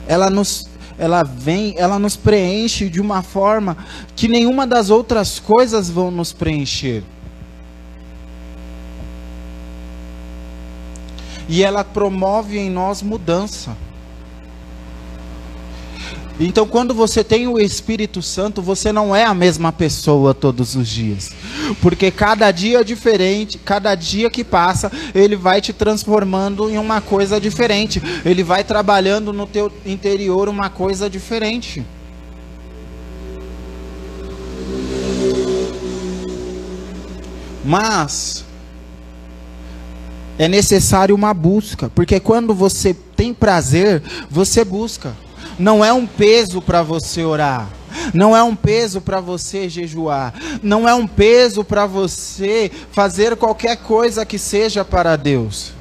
ela 0.07 0.29
nos 0.29 0.67
ela 0.99 1.21
vem, 1.21 1.75
ela 1.77 1.99
nos 1.99 2.15
preenche 2.15 2.89
de 2.89 2.99
uma 2.99 3.21
forma 3.21 3.77
que 4.15 4.27
nenhuma 4.27 4.65
das 4.65 4.89
outras 4.89 5.37
coisas 5.37 5.91
vão 5.91 6.09
nos 6.09 6.33
preencher. 6.33 7.03
E 11.47 11.63
ela 11.63 11.83
promove 11.83 12.57
em 12.57 12.69
nós 12.69 13.01
mudança. 13.01 13.75
Então, 16.39 16.67
quando 16.67 16.93
você 16.93 17.23
tem 17.23 17.47
o 17.47 17.57
Espírito 17.57 18.21
Santo, 18.21 18.61
você 18.61 18.91
não 18.91 19.15
é 19.15 19.25
a 19.25 19.33
mesma 19.33 19.71
pessoa 19.71 20.35
todos 20.35 20.75
os 20.75 20.87
dias. 20.87 21.31
Porque 21.81 22.11
cada 22.11 22.51
dia 22.51 22.81
é 22.81 22.83
diferente, 22.83 23.57
cada 23.57 23.95
dia 23.95 24.29
que 24.29 24.43
passa, 24.43 24.91
ele 25.15 25.35
vai 25.35 25.61
te 25.61 25.73
transformando 25.73 26.69
em 26.69 26.77
uma 26.77 27.01
coisa 27.01 27.41
diferente. 27.41 28.01
Ele 28.23 28.43
vai 28.43 28.63
trabalhando 28.63 29.33
no 29.33 29.47
teu 29.47 29.71
interior 29.83 30.47
uma 30.47 30.69
coisa 30.69 31.09
diferente. 31.09 31.83
Mas 37.65 38.45
é 40.37 40.47
necessário 40.47 41.15
uma 41.15 41.33
busca, 41.33 41.89
porque 41.93 42.19
quando 42.19 42.53
você 42.53 42.93
tem 42.93 43.33
prazer, 43.33 44.01
você 44.29 44.63
busca. 44.63 45.15
Não 45.57 45.83
é 45.83 45.91
um 45.91 46.05
peso 46.05 46.61
para 46.61 46.83
você 46.83 47.23
orar. 47.23 47.67
Não 48.13 48.35
é 48.35 48.43
um 48.43 48.55
peso 48.55 49.01
para 49.01 49.19
você 49.19 49.67
jejuar. 49.67 50.33
Não 50.61 50.87
é 50.87 50.93
um 50.93 51.07
peso 51.07 51.63
para 51.63 51.85
você 51.85 52.71
fazer 52.91 53.35
qualquer 53.35 53.77
coisa 53.77 54.25
que 54.25 54.37
seja 54.37 54.85
para 54.85 55.15
Deus. 55.15 55.76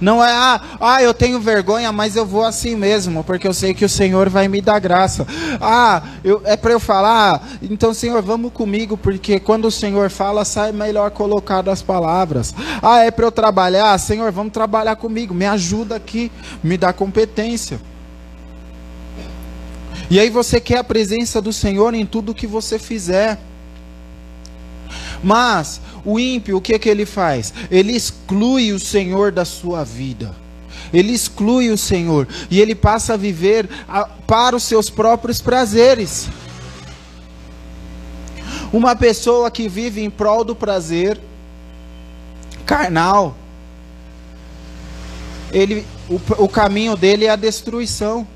Não 0.00 0.22
é, 0.22 0.30
ah, 0.30 0.60
ah, 0.80 1.02
eu 1.02 1.14
tenho 1.14 1.40
vergonha, 1.40 1.90
mas 1.92 2.16
eu 2.16 2.26
vou 2.26 2.44
assim 2.44 2.76
mesmo, 2.76 3.24
porque 3.24 3.48
eu 3.48 3.54
sei 3.54 3.72
que 3.72 3.84
o 3.84 3.88
Senhor 3.88 4.28
vai 4.28 4.48
me 4.48 4.60
dar 4.60 4.78
graça. 4.78 5.26
Ah, 5.60 6.02
eu, 6.22 6.42
é 6.44 6.56
para 6.56 6.72
eu 6.72 6.80
falar, 6.80 7.42
então, 7.62 7.94
Senhor, 7.94 8.20
vamos 8.22 8.52
comigo, 8.52 8.96
porque 8.96 9.40
quando 9.40 9.66
o 9.66 9.70
Senhor 9.70 10.10
fala, 10.10 10.44
sai 10.44 10.72
melhor 10.72 11.10
colocado 11.10 11.70
as 11.70 11.82
palavras. 11.82 12.54
Ah, 12.82 13.00
é 13.00 13.10
para 13.10 13.26
eu 13.26 13.32
trabalhar, 13.32 13.96
Senhor, 13.98 14.30
vamos 14.30 14.52
trabalhar 14.52 14.96
comigo, 14.96 15.34
me 15.34 15.46
ajuda 15.46 15.96
aqui, 15.96 16.30
me 16.62 16.76
dá 16.76 16.92
competência. 16.92 17.80
E 20.10 20.18
aí 20.18 20.28
você 20.28 20.60
quer 20.60 20.78
a 20.78 20.84
presença 20.84 21.40
do 21.40 21.52
Senhor 21.52 21.94
em 21.94 22.04
tudo 22.04 22.34
que 22.34 22.46
você 22.46 22.78
fizer. 22.78 23.38
Mas 25.22 25.80
o 26.04 26.18
ímpio, 26.18 26.56
o 26.56 26.60
que 26.60 26.78
que 26.78 26.88
ele 26.88 27.04
faz? 27.04 27.52
Ele 27.70 27.92
exclui 27.92 28.72
o 28.72 28.78
Senhor 28.78 29.30
da 29.30 29.44
sua 29.44 29.84
vida. 29.84 30.34
Ele 30.92 31.12
exclui 31.12 31.70
o 31.70 31.78
Senhor 31.78 32.26
e 32.50 32.60
ele 32.60 32.74
passa 32.74 33.14
a 33.14 33.16
viver 33.16 33.68
a, 33.88 34.04
para 34.04 34.56
os 34.56 34.62
seus 34.64 34.90
próprios 34.90 35.40
prazeres. 35.40 36.28
Uma 38.72 38.96
pessoa 38.96 39.50
que 39.50 39.68
vive 39.68 40.02
em 40.02 40.10
prol 40.10 40.44
do 40.44 40.54
prazer 40.54 41.20
carnal, 42.64 43.36
ele, 45.52 45.84
o, 46.08 46.20
o 46.44 46.48
caminho 46.48 46.96
dele 46.96 47.26
é 47.26 47.30
a 47.30 47.36
destruição 47.36 48.26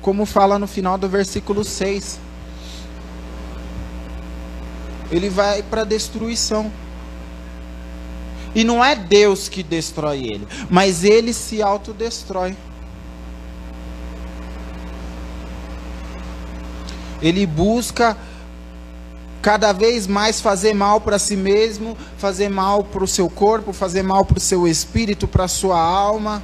como 0.00 0.24
fala 0.24 0.58
no 0.58 0.66
final 0.66 0.96
do 0.96 1.08
versículo 1.08 1.64
6. 1.64 2.18
Ele 5.10 5.28
vai 5.28 5.62
para 5.62 5.84
destruição. 5.84 6.70
E 8.54 8.64
não 8.64 8.84
é 8.84 8.96
Deus 8.96 9.48
que 9.48 9.62
destrói 9.62 10.26
ele, 10.26 10.48
mas 10.70 11.04
ele 11.04 11.32
se 11.32 11.62
autodestrói. 11.62 12.56
Ele 17.20 17.46
busca 17.46 18.16
cada 19.42 19.72
vez 19.72 20.06
mais 20.06 20.40
fazer 20.40 20.74
mal 20.74 21.00
para 21.00 21.18
si 21.18 21.36
mesmo, 21.36 21.96
fazer 22.16 22.48
mal 22.48 22.84
para 22.84 23.04
o 23.04 23.08
seu 23.08 23.28
corpo, 23.30 23.72
fazer 23.72 24.02
mal 24.02 24.24
para 24.24 24.38
o 24.38 24.40
seu 24.40 24.66
espírito, 24.66 25.28
para 25.28 25.44
a 25.44 25.48
sua 25.48 25.80
alma. 25.80 26.42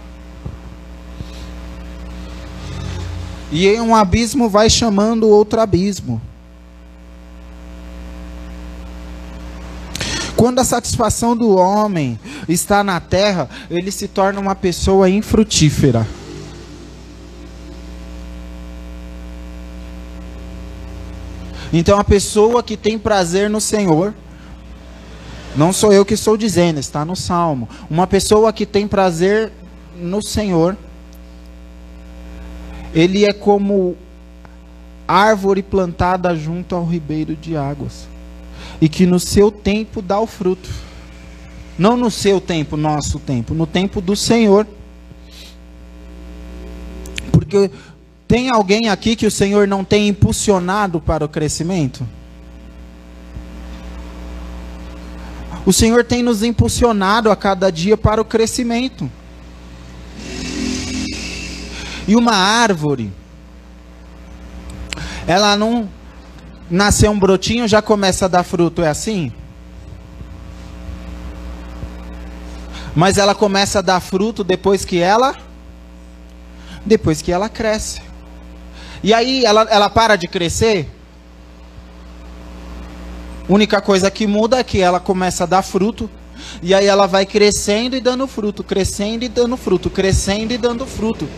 E 3.51 3.69
em 3.69 3.81
um 3.81 3.95
abismo 3.95 4.49
vai 4.49 4.69
chamando 4.69 5.29
outro 5.29 5.61
abismo. 5.61 6.21
Quando 10.45 10.59
a 10.59 10.65
satisfação 10.65 11.35
do 11.35 11.57
homem 11.57 12.21
está 12.47 12.85
na 12.85 13.01
terra, 13.01 13.49
ele 13.71 13.91
se 13.91 14.07
torna 14.07 14.39
uma 14.39 14.55
pessoa 14.55 15.09
infrutífera. 15.09 16.07
Então 21.73 21.99
a 21.99 22.05
pessoa 22.05 22.63
que 22.63 22.77
tem 22.77 22.99
prazer 22.99 23.49
no 23.49 23.59
Senhor, 23.59 24.13
não 25.57 25.73
sou 25.73 25.95
eu 25.95 26.05
que 26.05 26.13
estou 26.13 26.37
dizendo, 26.37 26.79
está 26.79 27.07
no 27.07 27.17
Salmo. 27.17 27.67
Uma 27.89 28.07
pessoa 28.07 28.53
que 28.53 28.67
tem 28.67 28.87
prazer 28.87 29.51
no 29.97 30.23
Senhor, 30.23 30.77
ele 32.95 33.25
é 33.25 33.33
como 33.33 33.97
árvore 35.09 35.63
plantada 35.63 36.37
junto 36.37 36.75
ao 36.75 36.85
ribeiro 36.85 37.35
de 37.35 37.57
águas, 37.57 38.13
e 38.85 38.89
que 38.91 39.07
no 39.07 39.19
seu 39.19 39.51
tempo 39.51 40.03
dá 40.03 40.21
o 40.21 40.27
fruto. 40.27 40.69
Não 41.79 41.97
no 41.97 42.11
seu 42.11 42.39
tempo, 42.39 42.77
nosso 42.77 43.19
tempo, 43.19 43.55
no 43.55 43.67
tempo 43.67 43.99
do 43.99 44.15
Senhor. 44.15 44.67
Porque 47.33 47.71
tem 48.29 48.51
alguém 48.51 48.91
aqui 48.91 49.17
que 49.17 49.27
o 49.27 49.31
Senhor 49.31 49.67
não 49.67 49.83
tem 49.83 50.09
impulsionado 50.09 51.01
para 51.01 51.25
o 51.25 51.29
crescimento? 51.31 52.07
O 55.65 55.73
Senhor 55.73 56.05
tem 56.05 56.23
nos 56.23 56.43
impulsionado 56.43 57.31
a 57.31 57.37
cada 57.37 57.73
dia 57.73 57.97
para 57.97 58.21
o 58.21 58.25
crescimento. 58.25 59.11
E 62.07 62.15
uma 62.15 62.35
árvore, 62.35 63.11
ela 65.27 65.57
não 65.57 65.89
nasceu 66.71 67.11
um 67.11 67.19
brotinho 67.19 67.69
já 67.69 67.83
começa 67.83 68.25
a 68.25 68.29
dar 68.29 68.43
fruto, 68.43 68.83
é 68.83 68.89
assim? 68.89 69.33
Mas 72.95 73.19
ela 73.19 73.35
começa 73.35 73.81
a 73.81 73.83
dar 73.83 74.01
fruto 74.01 74.45
depois 74.45 74.85
que 74.85 74.99
ela 74.99 75.37
depois 76.87 77.23
que 77.23 77.33
ela 77.33 77.49
cresce. 77.49 78.03
E 79.03 79.13
aí 79.15 79.45
ela, 79.45 79.63
ela 79.71 79.89
para 79.89 80.17
de 80.17 80.29
crescer? 80.29 80.91
única 83.49 83.81
coisa 83.81 84.11
que 84.11 84.27
muda 84.27 84.59
é 84.59 84.65
que 84.65 84.81
ela 84.81 84.99
começa 84.99 85.45
a 85.45 85.47
dar 85.47 85.63
fruto 85.63 86.09
e 86.63 86.75
aí 86.75 86.87
ela 86.87 87.07
vai 87.07 87.27
crescendo 87.27 87.97
e 87.97 88.01
dando 88.01 88.27
fruto, 88.27 88.65
crescendo 88.65 89.25
e 89.25 89.29
dando 89.29 89.57
fruto, 89.57 89.91
crescendo 89.91 90.53
e 90.53 90.59
dando 90.59 90.87
fruto. 90.87 91.29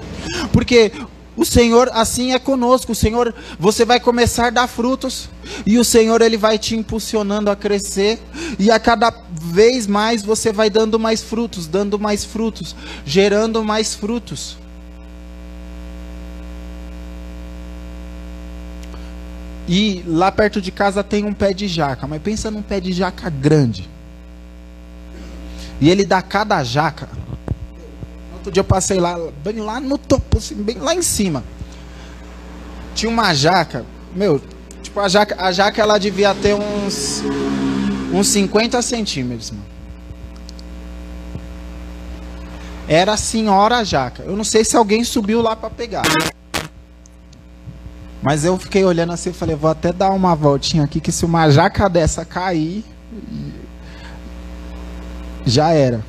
Porque 0.52 0.92
o 1.36 1.44
Senhor 1.44 1.90
assim 1.92 2.32
é 2.32 2.38
conosco. 2.38 2.92
O 2.92 2.94
Senhor, 2.94 3.34
você 3.58 3.84
vai 3.84 4.00
começar 4.00 4.46
a 4.46 4.50
dar 4.50 4.66
frutos 4.66 5.28
e 5.66 5.78
o 5.78 5.84
Senhor 5.84 6.22
ele 6.22 6.36
vai 6.36 6.58
te 6.58 6.74
impulsionando 6.74 7.50
a 7.50 7.56
crescer 7.56 8.18
e 8.58 8.70
a 8.70 8.80
cada 8.80 9.12
vez 9.30 9.86
mais 9.86 10.22
você 10.22 10.50
vai 10.52 10.70
dando 10.70 10.98
mais 10.98 11.22
frutos, 11.22 11.66
dando 11.66 11.98
mais 11.98 12.24
frutos, 12.24 12.74
gerando 13.04 13.62
mais 13.62 13.94
frutos. 13.94 14.56
E 19.68 20.02
lá 20.06 20.30
perto 20.30 20.60
de 20.60 20.70
casa 20.70 21.02
tem 21.02 21.24
um 21.24 21.32
pé 21.32 21.52
de 21.52 21.66
jaca, 21.66 22.06
mas 22.06 22.22
pensa 22.22 22.50
num 22.50 22.62
pé 22.62 22.80
de 22.80 22.92
jaca 22.92 23.28
grande. 23.28 23.88
E 25.80 25.90
ele 25.90 26.04
dá 26.04 26.22
cada 26.22 26.62
jaca. 26.64 27.08
Outro 28.46 28.52
dia 28.52 28.60
eu 28.60 28.64
passei 28.64 29.00
lá, 29.00 29.18
bem 29.42 29.56
lá 29.56 29.80
no 29.80 29.98
topo, 29.98 30.38
assim, 30.38 30.54
bem 30.54 30.78
lá 30.78 30.94
em 30.94 31.02
cima. 31.02 31.42
Tinha 32.94 33.10
uma 33.10 33.34
jaca, 33.34 33.84
meu, 34.14 34.40
tipo, 34.80 35.00
a 35.00 35.08
jaca, 35.08 35.34
a 35.36 35.50
jaca 35.50 35.82
ela 35.82 35.98
devia 35.98 36.32
ter 36.32 36.54
uns, 36.54 37.24
uns 38.14 38.28
50 38.28 38.80
centímetros, 38.82 39.50
mano. 39.50 39.64
era 42.86 43.14
a 43.14 43.16
senhora 43.16 43.84
jaca. 43.84 44.22
Eu 44.22 44.36
não 44.36 44.44
sei 44.44 44.64
se 44.64 44.76
alguém 44.76 45.02
subiu 45.02 45.42
lá 45.42 45.56
para 45.56 45.68
pegar. 45.68 46.04
Mas 48.22 48.44
eu 48.44 48.56
fiquei 48.56 48.84
olhando 48.84 49.12
assim 49.12 49.30
e 49.30 49.32
falei, 49.32 49.56
vou 49.56 49.70
até 49.70 49.92
dar 49.92 50.10
uma 50.10 50.36
voltinha 50.36 50.84
aqui, 50.84 51.00
que 51.00 51.10
se 51.10 51.24
uma 51.24 51.50
jaca 51.50 51.88
dessa 51.88 52.24
cair, 52.24 52.84
já 55.44 55.70
era. 55.72 56.00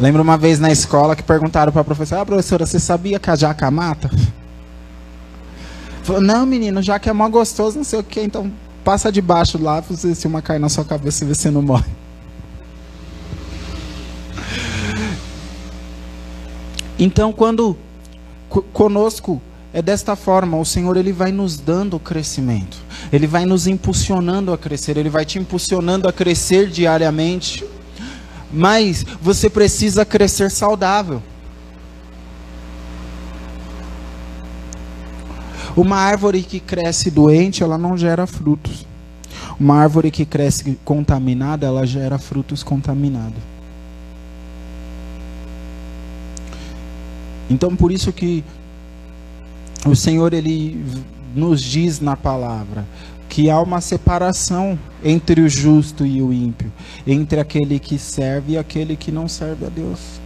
Lembro 0.00 0.22
uma 0.22 0.36
vez 0.36 0.58
na 0.58 0.70
escola 0.70 1.14
que 1.14 1.22
perguntaram 1.22 1.70
para 1.72 1.82
a 1.82 1.84
professora, 1.84 2.22
ah, 2.22 2.26
professora, 2.26 2.66
você 2.66 2.80
sabia 2.80 3.18
que 3.18 3.30
a 3.30 3.36
jaca 3.36 3.70
mata? 3.70 4.10
Falou, 6.02 6.20
não, 6.20 6.44
menino, 6.44 6.82
jaca 6.82 7.10
é 7.10 7.12
mó 7.12 7.28
gostoso, 7.28 7.76
não 7.76 7.84
sei 7.84 8.00
o 8.00 8.02
que, 8.02 8.20
então 8.20 8.50
passa 8.82 9.12
debaixo 9.12 9.62
lá, 9.62 9.82
se 9.82 10.26
uma 10.26 10.42
cair 10.42 10.58
na 10.58 10.68
sua 10.68 10.84
cabeça, 10.84 11.24
você 11.24 11.50
não 11.50 11.62
morre. 11.62 11.90
Então, 16.98 17.32
quando 17.32 17.76
conosco 18.72 19.40
é 19.72 19.80
desta 19.80 20.14
forma, 20.14 20.58
o 20.58 20.64
Senhor 20.64 20.96
ele 20.96 21.12
vai 21.12 21.32
nos 21.32 21.56
dando 21.56 21.98
crescimento. 21.98 22.76
Ele 23.12 23.26
vai 23.26 23.44
nos 23.44 23.66
impulsionando 23.66 24.52
a 24.52 24.58
crescer, 24.58 24.96
ele 24.96 25.08
vai 25.08 25.24
te 25.24 25.38
impulsionando 25.38 26.06
a 26.06 26.12
crescer 26.12 26.68
diariamente. 26.68 27.64
Mas 28.52 29.04
você 29.20 29.48
precisa 29.48 30.04
crescer 30.04 30.50
saudável. 30.50 31.22
Uma 35.74 35.96
árvore 35.96 36.42
que 36.42 36.60
cresce 36.60 37.10
doente, 37.10 37.62
ela 37.62 37.78
não 37.78 37.96
gera 37.96 38.26
frutos. 38.26 38.86
Uma 39.58 39.76
árvore 39.76 40.10
que 40.10 40.26
cresce 40.26 40.78
contaminada, 40.84 41.66
ela 41.66 41.86
gera 41.86 42.18
frutos 42.18 42.62
contaminados. 42.62 43.42
Então, 47.48 47.74
por 47.74 47.90
isso 47.90 48.12
que 48.12 48.44
o 49.86 49.96
Senhor 49.96 50.32
ele 50.32 50.84
nos 51.34 51.62
diz 51.62 52.00
na 52.00 52.16
palavra 52.16 52.86
que 53.32 53.48
há 53.48 53.58
uma 53.58 53.80
separação 53.80 54.78
entre 55.02 55.40
o 55.40 55.48
justo 55.48 56.04
e 56.04 56.20
o 56.20 56.34
ímpio, 56.34 56.70
entre 57.06 57.40
aquele 57.40 57.78
que 57.78 57.98
serve 57.98 58.52
e 58.52 58.58
aquele 58.58 58.94
que 58.94 59.10
não 59.10 59.26
serve 59.26 59.64
a 59.64 59.70
Deus. 59.70 60.20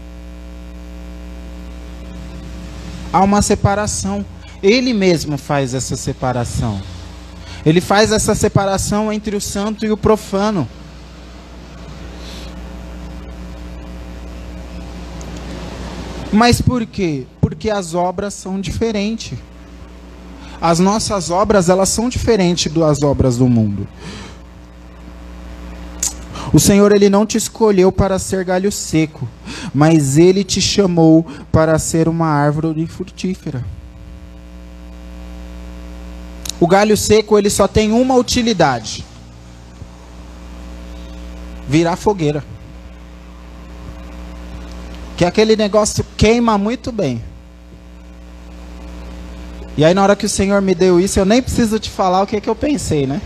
Há 3.13 3.23
uma 3.23 3.43
separação. 3.43 4.27
Ele 4.61 4.93
mesmo 4.93 5.39
faz 5.39 5.73
essa 5.73 5.97
separação. 5.97 6.83
Ele 7.65 7.81
faz 7.81 8.11
essa 8.11 8.35
separação 8.35 9.13
entre 9.13 9.37
o 9.37 9.41
santo 9.41 9.87
e 9.87 9.93
o 9.93 9.97
profano. 9.97 10.69
Mas 16.33 16.61
por 16.61 16.85
quê? 16.85 17.25
Porque 17.41 17.71
as 17.71 17.95
obras 17.95 18.35
são 18.35 18.61
diferentes. 18.61 19.39
As 20.61 20.79
nossas 20.79 21.31
obras, 21.31 21.69
elas 21.69 21.89
são 21.89 22.09
diferentes 22.09 22.73
das 22.73 23.03
obras 23.03 23.37
do 23.37 23.47
mundo. 23.47 23.87
O 26.53 26.61
Senhor 26.61 26.95
ele 26.95 27.11
não 27.11 27.27
te 27.27 27.37
escolheu 27.37 27.91
para 27.91 28.19
ser 28.19 28.45
galho 28.45 28.71
seco, 28.71 29.29
mas 29.75 30.17
ele 30.17 30.45
te 30.45 30.61
chamou 30.61 31.27
para 31.51 31.79
ser 31.79 32.09
uma 32.09 32.29
árvore 32.29 32.87
frutífera. 32.87 33.65
O 36.59 36.67
galho 36.67 36.97
seco 36.97 37.37
ele 37.37 37.51
só 37.51 37.69
tem 37.69 37.93
uma 37.93 38.15
utilidade: 38.15 39.05
virar 41.69 41.97
fogueira. 41.97 42.43
Que 45.17 45.25
aquele 45.25 45.57
negócio 45.57 46.05
queima 46.17 46.57
muito 46.57 46.93
bem. 46.93 47.23
E 49.77 49.85
aí 49.85 49.93
na 49.93 50.03
hora 50.03 50.17
que 50.17 50.27
o 50.27 50.29
Senhor 50.29 50.63
me 50.63 50.75
deu 50.75 50.99
isso, 50.99 51.19
eu 51.19 51.25
nem 51.25 51.43
preciso 51.43 51.79
te 51.79 51.91
falar 51.91 52.23
o 52.23 52.27
que, 52.27 52.37
é 52.37 52.41
que 52.41 52.49
eu 52.49 52.55
pensei, 52.55 53.07
né? 53.07 53.21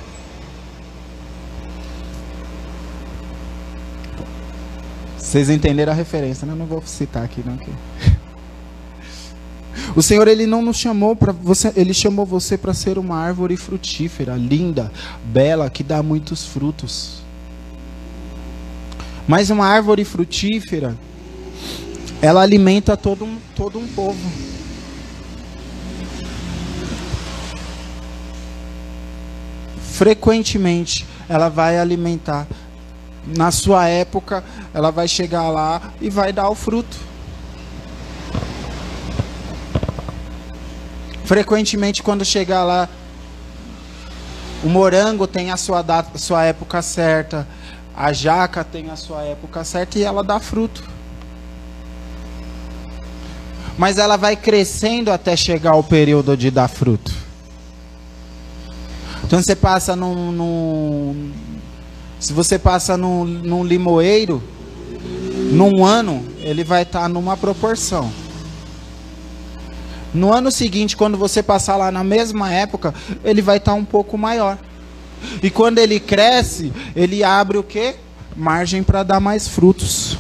Vocês 5.17 5.49
entenderam 5.49 5.93
a 5.93 5.95
referência, 5.95 6.45
né? 6.45 6.53
Eu 6.53 6.57
não 6.57 6.67
vou 6.67 6.83
citar 6.85 7.25
aqui 7.25 7.43
não. 7.45 7.59
O 9.97 10.03
Senhor 10.03 10.29
ele 10.29 10.47
não 10.47 10.63
nos 10.63 10.77
chamou 10.77 11.17
para 11.17 11.33
você, 11.33 11.73
ele 11.75 11.93
chamou 11.93 12.25
você 12.25 12.57
para 12.57 12.73
ser 12.73 12.97
uma 12.97 13.17
árvore 13.17 13.57
frutífera, 13.57 14.37
linda, 14.37 14.91
bela, 15.25 15.69
que 15.69 15.83
dá 15.83 16.01
muitos 16.01 16.47
frutos. 16.47 17.23
Mas 19.27 19.51
uma 19.51 19.67
árvore 19.67 20.05
frutífera 20.05 20.97
ela 22.23 22.43
alimenta 22.43 22.97
todo 22.97 23.25
um, 23.25 23.39
todo 23.57 23.79
um 23.79 23.87
povo. 23.89 24.50
Frequentemente, 30.01 31.07
ela 31.29 31.51
vai 31.51 31.79
alimentar. 31.79 32.47
Na 33.37 33.51
sua 33.51 33.87
época, 33.87 34.43
ela 34.73 34.91
vai 34.91 35.07
chegar 35.07 35.51
lá 35.51 35.93
e 36.01 36.09
vai 36.09 36.33
dar 36.33 36.49
o 36.49 36.55
fruto. 36.55 36.97
Frequentemente, 41.27 42.03
quando 42.03 42.25
chegar 42.25 42.65
lá, 42.65 42.89
o 44.65 44.71
morango 44.71 45.27
tem 45.27 45.51
a 45.51 45.59
sua, 45.59 45.83
data, 45.83 46.17
sua 46.17 46.45
época 46.45 46.81
certa, 46.81 47.47
a 47.95 48.11
jaca 48.11 48.65
tem 48.65 48.89
a 48.89 48.97
sua 48.97 49.23
época 49.25 49.63
certa 49.65 49.99
e 49.99 50.03
ela 50.03 50.25
dá 50.25 50.41
fruto 50.41 50.83
mas 53.77 53.99
ela 53.99 54.17
vai 54.17 54.35
crescendo 54.35 55.13
até 55.13 55.37
chegar 55.37 55.73
ao 55.73 55.83
período 55.83 56.37
de 56.37 56.51
dar 56.51 56.69
fruto. 56.69 57.30
Então 59.31 59.41
você 59.41 59.55
passa 59.55 59.95
num, 59.95 60.33
num 60.33 61.31
se 62.19 62.33
você 62.33 62.59
passa 62.59 62.97
num, 62.97 63.25
num 63.25 63.63
limoeiro, 63.63 64.43
num 65.53 65.87
ano 65.87 66.21
ele 66.41 66.65
vai 66.65 66.83
estar 66.83 67.03
tá 67.03 67.09
numa 67.09 67.37
proporção. 67.37 68.11
No 70.13 70.33
ano 70.33 70.51
seguinte, 70.51 70.97
quando 70.97 71.17
você 71.17 71.45
passar 71.45 71.77
lá 71.77 71.93
na 71.93 72.03
mesma 72.03 72.53
época, 72.53 72.93
ele 73.23 73.41
vai 73.41 73.59
estar 73.59 73.71
tá 73.71 73.79
um 73.79 73.85
pouco 73.85 74.19
maior. 74.19 74.59
E 75.41 75.49
quando 75.49 75.79
ele 75.79 76.01
cresce, 76.01 76.73
ele 76.97 77.23
abre 77.23 77.57
o 77.57 77.63
que? 77.63 77.95
Margem 78.37 78.83
para 78.83 79.05
dar 79.05 79.21
mais 79.21 79.47
frutos. 79.47 80.19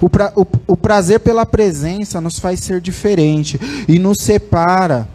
O, 0.00 0.08
pra, 0.08 0.32
o, 0.34 0.46
o 0.66 0.76
prazer 0.78 1.20
pela 1.20 1.44
presença 1.44 2.22
nos 2.22 2.38
faz 2.38 2.60
ser 2.60 2.80
diferente 2.80 3.60
e 3.86 3.98
nos 3.98 4.16
separa, 4.22 5.06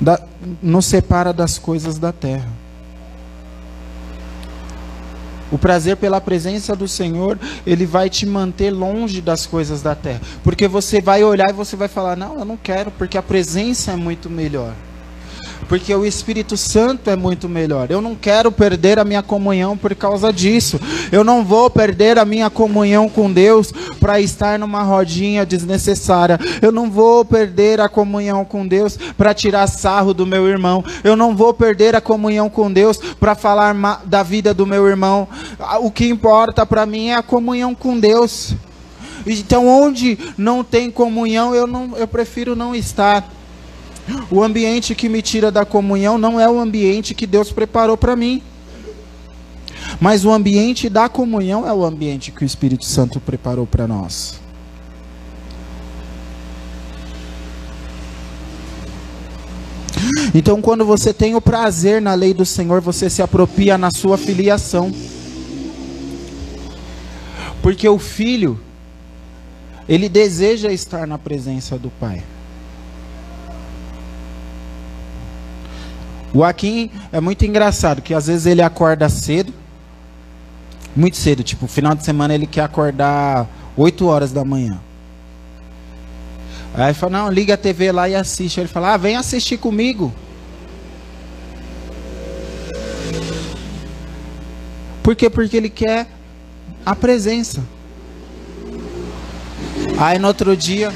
da, 0.00 0.20
nos 0.62 0.86
separa 0.86 1.32
das 1.32 1.58
coisas 1.58 1.98
da 1.98 2.12
terra. 2.12 2.48
O 5.52 5.58
prazer 5.58 5.96
pela 5.96 6.20
presença 6.20 6.74
do 6.74 6.88
Senhor, 6.88 7.38
ele 7.66 7.86
vai 7.86 8.10
te 8.10 8.26
manter 8.26 8.70
longe 8.70 9.20
das 9.20 9.46
coisas 9.46 9.82
da 9.82 9.94
terra. 9.94 10.20
Porque 10.42 10.66
você 10.66 11.00
vai 11.00 11.22
olhar 11.22 11.50
e 11.50 11.52
você 11.52 11.76
vai 11.76 11.86
falar: 11.86 12.16
Não, 12.16 12.38
eu 12.38 12.44
não 12.44 12.56
quero, 12.56 12.90
porque 12.90 13.16
a 13.16 13.22
presença 13.22 13.92
é 13.92 13.96
muito 13.96 14.28
melhor 14.28 14.74
porque 15.68 15.94
o 15.94 16.04
Espírito 16.04 16.56
Santo 16.56 17.10
é 17.10 17.16
muito 17.16 17.48
melhor. 17.48 17.90
Eu 17.90 18.00
não 18.00 18.14
quero 18.14 18.52
perder 18.52 18.98
a 18.98 19.04
minha 19.04 19.22
comunhão 19.22 19.76
por 19.76 19.94
causa 19.94 20.32
disso. 20.32 20.80
Eu 21.10 21.24
não 21.24 21.44
vou 21.44 21.70
perder 21.70 22.18
a 22.18 22.24
minha 22.24 22.50
comunhão 22.50 23.08
com 23.08 23.32
Deus 23.32 23.72
para 23.98 24.20
estar 24.20 24.58
numa 24.58 24.82
rodinha 24.82 25.46
desnecessária. 25.46 26.38
Eu 26.60 26.70
não 26.70 26.90
vou 26.90 27.24
perder 27.24 27.80
a 27.80 27.88
comunhão 27.88 28.44
com 28.44 28.66
Deus 28.66 28.98
para 29.16 29.34
tirar 29.34 29.66
sarro 29.66 30.12
do 30.12 30.26
meu 30.26 30.46
irmão. 30.46 30.84
Eu 31.02 31.16
não 31.16 31.34
vou 31.34 31.54
perder 31.54 31.94
a 31.94 32.00
comunhão 32.00 32.48
com 32.48 32.72
Deus 32.72 32.98
para 33.18 33.34
falar 33.34 33.74
da 34.04 34.22
vida 34.22 34.52
do 34.52 34.66
meu 34.66 34.86
irmão. 34.86 35.28
O 35.80 35.90
que 35.90 36.08
importa 36.08 36.66
para 36.66 36.86
mim 36.86 37.08
é 37.08 37.16
a 37.16 37.22
comunhão 37.22 37.74
com 37.74 37.98
Deus. 37.98 38.54
Então, 39.26 39.66
onde 39.66 40.18
não 40.36 40.62
tem 40.62 40.90
comunhão, 40.90 41.54
eu, 41.54 41.66
não, 41.66 41.96
eu 41.96 42.06
prefiro 42.06 42.54
não 42.54 42.74
estar. 42.74 43.33
O 44.30 44.42
ambiente 44.42 44.94
que 44.94 45.08
me 45.08 45.22
tira 45.22 45.50
da 45.50 45.64
comunhão 45.64 46.18
não 46.18 46.40
é 46.40 46.48
o 46.48 46.58
ambiente 46.58 47.14
que 47.14 47.26
Deus 47.26 47.50
preparou 47.50 47.96
para 47.96 48.14
mim. 48.14 48.42
Mas 50.00 50.24
o 50.24 50.32
ambiente 50.32 50.88
da 50.88 51.08
comunhão 51.08 51.66
é 51.66 51.72
o 51.72 51.84
ambiente 51.84 52.30
que 52.32 52.42
o 52.42 52.46
Espírito 52.46 52.84
Santo 52.84 53.20
preparou 53.20 53.66
para 53.66 53.86
nós. 53.86 54.40
Então, 60.34 60.60
quando 60.60 60.84
você 60.84 61.14
tem 61.14 61.36
o 61.36 61.40
prazer 61.40 62.02
na 62.02 62.12
lei 62.12 62.34
do 62.34 62.44
Senhor, 62.44 62.80
você 62.80 63.08
se 63.08 63.22
apropria 63.22 63.78
na 63.78 63.90
sua 63.90 64.18
filiação. 64.18 64.92
Porque 67.62 67.88
o 67.88 67.98
filho, 67.98 68.60
ele 69.88 70.08
deseja 70.08 70.72
estar 70.72 71.06
na 71.06 71.18
presença 71.18 71.78
do 71.78 71.88
Pai. 71.88 72.22
O 76.34 76.42
Akin 76.42 76.90
é 77.12 77.20
muito 77.20 77.46
engraçado, 77.46 78.02
que 78.02 78.12
às 78.12 78.26
vezes 78.26 78.44
ele 78.44 78.60
acorda 78.60 79.08
cedo, 79.08 79.54
Muito 80.96 81.16
cedo, 81.16 81.42
tipo, 81.42 81.66
final 81.66 81.94
de 81.94 82.04
semana 82.04 82.34
ele 82.34 82.46
quer 82.46 82.62
acordar 82.62 83.48
8 83.76 84.06
horas 84.06 84.32
da 84.32 84.44
manhã. 84.44 84.80
Aí 86.72 86.94
fala, 86.94 87.18
não, 87.18 87.30
liga 87.30 87.54
a 87.54 87.56
TV 87.56 87.90
lá 87.90 88.08
e 88.08 88.14
assiste. 88.14 88.60
Aí 88.60 88.64
ele 88.64 88.72
fala, 88.72 88.94
ah, 88.94 88.96
vem 88.96 89.16
assistir 89.16 89.56
comigo. 89.58 90.12
Por 95.02 95.16
quê? 95.16 95.28
Porque 95.28 95.56
ele 95.56 95.68
quer 95.68 96.06
a 96.86 96.94
presença. 96.94 97.62
Aí 99.98 100.18
no 100.18 100.28
outro 100.28 100.56
dia, 100.56 100.92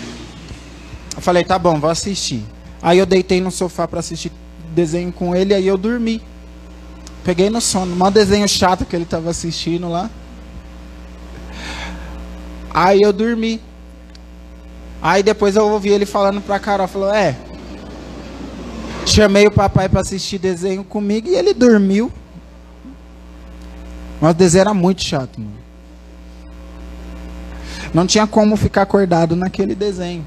eu 1.16 1.20
falei, 1.20 1.44
tá 1.44 1.58
bom, 1.58 1.80
vou 1.80 1.90
assistir. 1.90 2.44
Aí 2.80 2.98
eu 2.98 3.06
deitei 3.06 3.40
no 3.40 3.50
sofá 3.50 3.88
para 3.88 3.98
assistir 3.98 4.30
desenho 4.74 5.12
com 5.12 5.34
ele, 5.34 5.54
aí 5.54 5.66
eu 5.66 5.76
dormi. 5.76 6.22
Peguei 7.24 7.50
no 7.50 7.60
sono, 7.60 7.94
um 8.04 8.10
desenho 8.10 8.48
chato 8.48 8.84
que 8.84 8.96
ele 8.96 9.04
estava 9.04 9.30
assistindo 9.30 9.88
lá. 9.88 10.10
Aí 12.72 13.00
eu 13.02 13.12
dormi. 13.12 13.60
Aí 15.02 15.22
depois 15.22 15.56
eu 15.56 15.68
ouvi 15.68 15.90
ele 15.90 16.06
falando 16.06 16.40
pra 16.40 16.58
Carol, 16.58 16.88
falou, 16.88 17.12
é. 17.12 17.36
Chamei 19.06 19.46
o 19.46 19.50
papai 19.50 19.88
para 19.88 20.00
assistir 20.00 20.38
desenho 20.38 20.84
comigo 20.84 21.28
e 21.28 21.34
ele 21.34 21.54
dormiu. 21.54 22.12
Mas 24.20 24.32
o 24.32 24.34
desenho 24.34 24.62
era 24.62 24.74
muito 24.74 25.02
chato, 25.02 25.40
mano. 25.40 25.58
Não 27.94 28.06
tinha 28.06 28.26
como 28.26 28.56
ficar 28.56 28.82
acordado 28.82 29.34
naquele 29.34 29.74
desenho. 29.74 30.26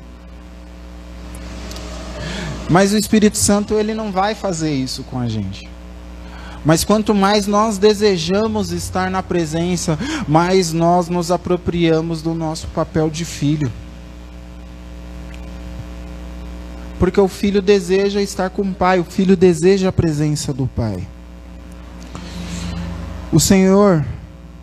Mas 2.72 2.94
o 2.94 2.98
Espírito 2.98 3.38
Santo, 3.38 3.74
ele 3.74 3.94
não 3.94 4.14
vai 4.14 4.34
fazer 4.34 4.74
isso 4.74 5.04
com 5.04 5.20
a 5.20 5.28
gente. 5.28 5.70
Mas 6.64 6.86
quanto 6.86 7.14
mais 7.14 7.46
nós 7.46 7.78
desejamos 7.78 8.72
estar 8.72 9.12
na 9.12 9.22
presença, 9.22 10.00
mais 10.26 10.72
nós 10.72 11.10
nos 11.10 11.32
apropriamos 11.32 12.22
do 12.22 12.34
nosso 12.34 12.68
papel 12.70 13.10
de 13.10 13.26
filho. 13.26 13.70
Porque 16.98 17.20
o 17.20 17.28
filho 17.28 17.62
deseja 17.62 18.22
estar 18.22 18.50
com 18.50 18.62
o 18.62 18.74
pai, 18.74 19.00
o 19.00 19.04
filho 19.04 19.36
deseja 19.36 19.90
a 19.90 19.92
presença 19.92 20.54
do 20.54 20.66
pai. 20.66 21.06
O 23.34 23.40
Senhor 23.40 24.06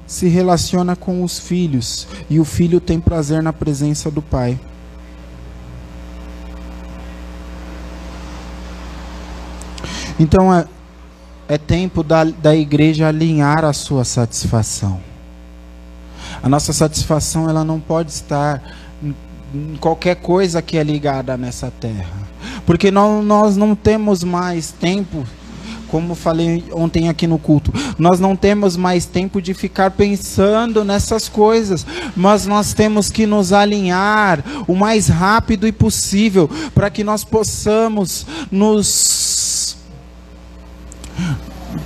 se 0.07 0.29
relaciona 0.29 0.97
com 0.97 1.23
os 1.23 1.39
filhos 1.39 2.09
e 2.31 2.41
o 2.41 2.45
filho 2.47 2.81
tem 2.81 2.99
prazer 2.99 3.43
na 3.43 3.53
presença 3.53 4.11
do 4.11 4.23
pai. 4.23 4.59
Então 10.19 10.53
é, 10.53 10.67
é 11.49 11.59
tempo 11.59 12.03
da, 12.03 12.25
da 12.25 12.57
igreja 12.57 13.09
alinhar 13.09 13.65
a 13.65 13.73
sua 13.73 14.05
satisfação. 14.05 15.01
A 16.43 16.49
nossa 16.49 16.73
satisfação 16.73 17.49
ela 17.49 17.65
não 17.65 17.81
pode 17.81 18.11
estar 18.11 18.63
em, 19.03 19.15
em 19.55 19.77
qualquer 19.77 20.17
coisa 20.17 20.61
que 20.61 20.77
é 20.77 20.83
ligada 20.83 21.37
nessa 21.37 21.71
terra. 21.71 22.29
Porque 22.67 22.91
nós, 22.91 23.25
nós 23.25 23.57
não 23.57 23.75
temos 23.75 24.23
mais 24.25 24.71
tempo 24.71 25.25
como 25.89 26.15
falei 26.15 26.65
ontem 26.73 27.09
aqui 27.09 27.27
no 27.27 27.39
culto, 27.39 27.73
nós 27.99 28.21
não 28.21 28.37
temos 28.37 28.77
mais 28.77 29.07
tempo 29.07 29.41
de 29.41 29.55
ficar 29.55 29.91
pensando 29.93 30.85
nessas 30.85 31.29
coisas, 31.29 31.87
mas 32.15 32.47
nós 32.47 32.75
temos 32.75 33.11
que 33.11 33.27
nos 33.27 33.53
alinhar 33.53 34.45
o 34.67 34.75
mais 34.75 35.09
rápido 35.09 35.67
e 35.67 35.73
possível 35.73 36.49
para 36.75 36.91
que 36.91 37.03
nós 37.03 37.25
possamos 37.25 38.27
nos 38.51 38.87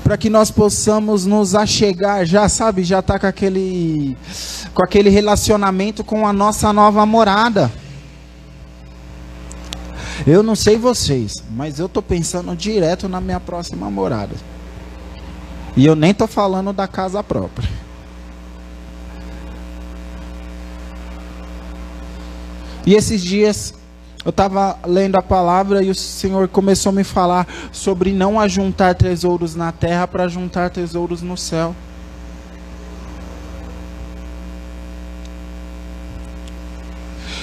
para 0.04 0.16
que 0.16 0.30
nós 0.30 0.50
possamos 0.50 1.26
nos 1.26 1.54
achegar, 1.54 2.24
já 2.24 2.48
sabe, 2.48 2.84
já 2.84 3.02
tá 3.02 3.18
com 3.18 3.26
aquele 3.26 4.16
com 4.74 4.82
aquele 4.82 5.10
relacionamento 5.10 6.02
com 6.04 6.26
a 6.26 6.32
nossa 6.32 6.72
nova 6.72 7.04
morada. 7.04 7.70
Eu 10.26 10.42
não 10.42 10.54
sei 10.54 10.76
vocês, 10.76 11.42
mas 11.50 11.78
eu 11.78 11.88
tô 11.88 12.00
pensando 12.00 12.54
direto 12.54 13.08
na 13.08 13.20
minha 13.20 13.40
próxima 13.40 13.90
morada. 13.90 14.34
E 15.76 15.84
eu 15.84 15.96
nem 15.96 16.14
tô 16.14 16.26
falando 16.26 16.72
da 16.72 16.86
casa 16.86 17.22
própria. 17.22 17.68
E 22.86 22.94
esses 22.94 23.22
dias 23.22 23.74
eu 24.24 24.30
estava 24.30 24.78
lendo 24.86 25.16
a 25.16 25.22
palavra 25.22 25.82
e 25.82 25.90
o 25.90 25.94
Senhor 25.94 26.46
começou 26.46 26.90
a 26.90 26.94
me 26.94 27.02
falar 27.02 27.46
sobre 27.72 28.12
não 28.12 28.38
ajuntar 28.38 28.94
tesouros 28.94 29.56
na 29.56 29.72
terra 29.72 30.06
para 30.06 30.28
juntar 30.28 30.70
tesouros 30.70 31.22
no 31.22 31.36
céu. 31.36 31.74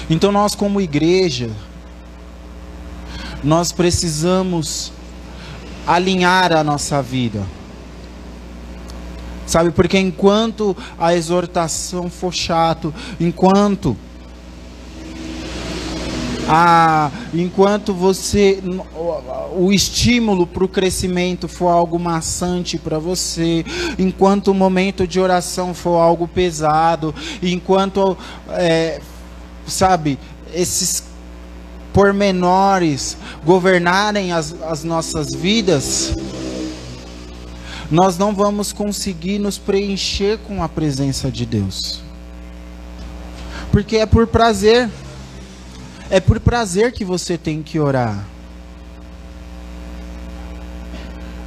Então 0.08 0.32
nós 0.32 0.54
como 0.54 0.80
igreja, 0.80 1.50
nós 3.44 3.72
precisamos 3.72 4.90
alinhar 5.86 6.52
a 6.52 6.64
nossa 6.64 7.02
vida. 7.02 7.44
Sabe, 9.46 9.70
porque 9.70 9.98
enquanto 9.98 10.76
a 10.98 11.14
exortação 11.14 12.08
for 12.08 12.32
chato, 12.32 12.94
enquanto 13.18 13.96
a, 16.52 17.12
enquanto 17.32 17.94
você 17.94 18.60
o 19.54 19.72
estímulo 19.72 20.48
para 20.48 20.64
o 20.64 20.68
crescimento 20.68 21.46
for 21.46 21.68
algo 21.68 21.96
maçante 21.96 22.76
para 22.76 22.98
você, 22.98 23.64
enquanto 23.96 24.48
o 24.48 24.54
momento 24.54 25.06
de 25.06 25.20
oração 25.20 25.72
for 25.72 25.98
algo 25.98 26.26
pesado, 26.26 27.14
enquanto 27.40 28.18
é, 28.48 29.00
sabe 29.64 30.18
esses 30.52 31.04
pormenores 31.92 33.16
governarem 33.44 34.32
as, 34.32 34.52
as 34.62 34.82
nossas 34.82 35.28
vidas, 35.32 36.12
nós 37.88 38.18
não 38.18 38.34
vamos 38.34 38.72
conseguir 38.72 39.38
nos 39.38 39.56
preencher 39.56 40.38
com 40.38 40.64
a 40.64 40.68
presença 40.68 41.30
de 41.30 41.46
Deus. 41.46 42.02
Porque 43.70 43.98
é 43.98 44.06
por 44.06 44.26
prazer. 44.26 44.90
É 46.10 46.18
por 46.18 46.40
prazer 46.40 46.92
que 46.92 47.04
você 47.04 47.38
tem 47.38 47.62
que 47.62 47.78
orar. 47.78 48.26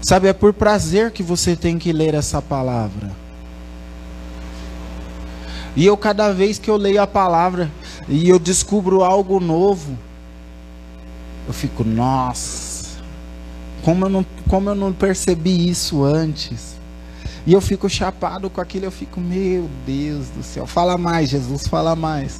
Sabe, 0.02 0.28
é 0.28 0.34
por 0.34 0.54
prazer 0.54 1.12
que 1.12 1.21
você 1.21 1.56
tem 1.56 1.78
que 1.78 1.91
ler 1.91 2.13
essa 2.13 2.41
palavra. 2.41 3.12
E 5.76 5.86
eu, 5.86 5.97
cada 5.97 6.32
vez 6.32 6.58
que 6.60 6.69
eu 6.69 6.78
leio 6.78 7.02
a 7.02 7.08
palavra 7.08 7.69
e 8.08 8.30
eu 8.30 8.39
descubro 8.39 9.04
algo 9.04 9.39
novo, 9.39 9.97
eu 11.47 11.54
fico, 11.54 11.84
nossa, 11.84 12.99
como 13.84 14.06
eu 14.06 14.10
não, 14.10 14.26
como 14.47 14.69
eu 14.69 14.76
não 14.76 14.93
percebi 14.93 15.69
isso 15.69 16.04
antes. 16.04 16.73
E 17.45 17.52
eu 17.52 17.60
fico 17.60 17.89
chapado 17.89 18.49
com 18.49 18.62
aquilo, 18.62 18.86
eu 18.86 18.91
fico, 18.91 19.19
meu 19.19 19.69
Deus 19.86 20.28
do 20.30 20.43
céu, 20.43 20.65
fala 20.65 20.97
mais, 20.97 21.30
Jesus, 21.30 21.67
fala 21.67 21.95
mais. 21.95 22.39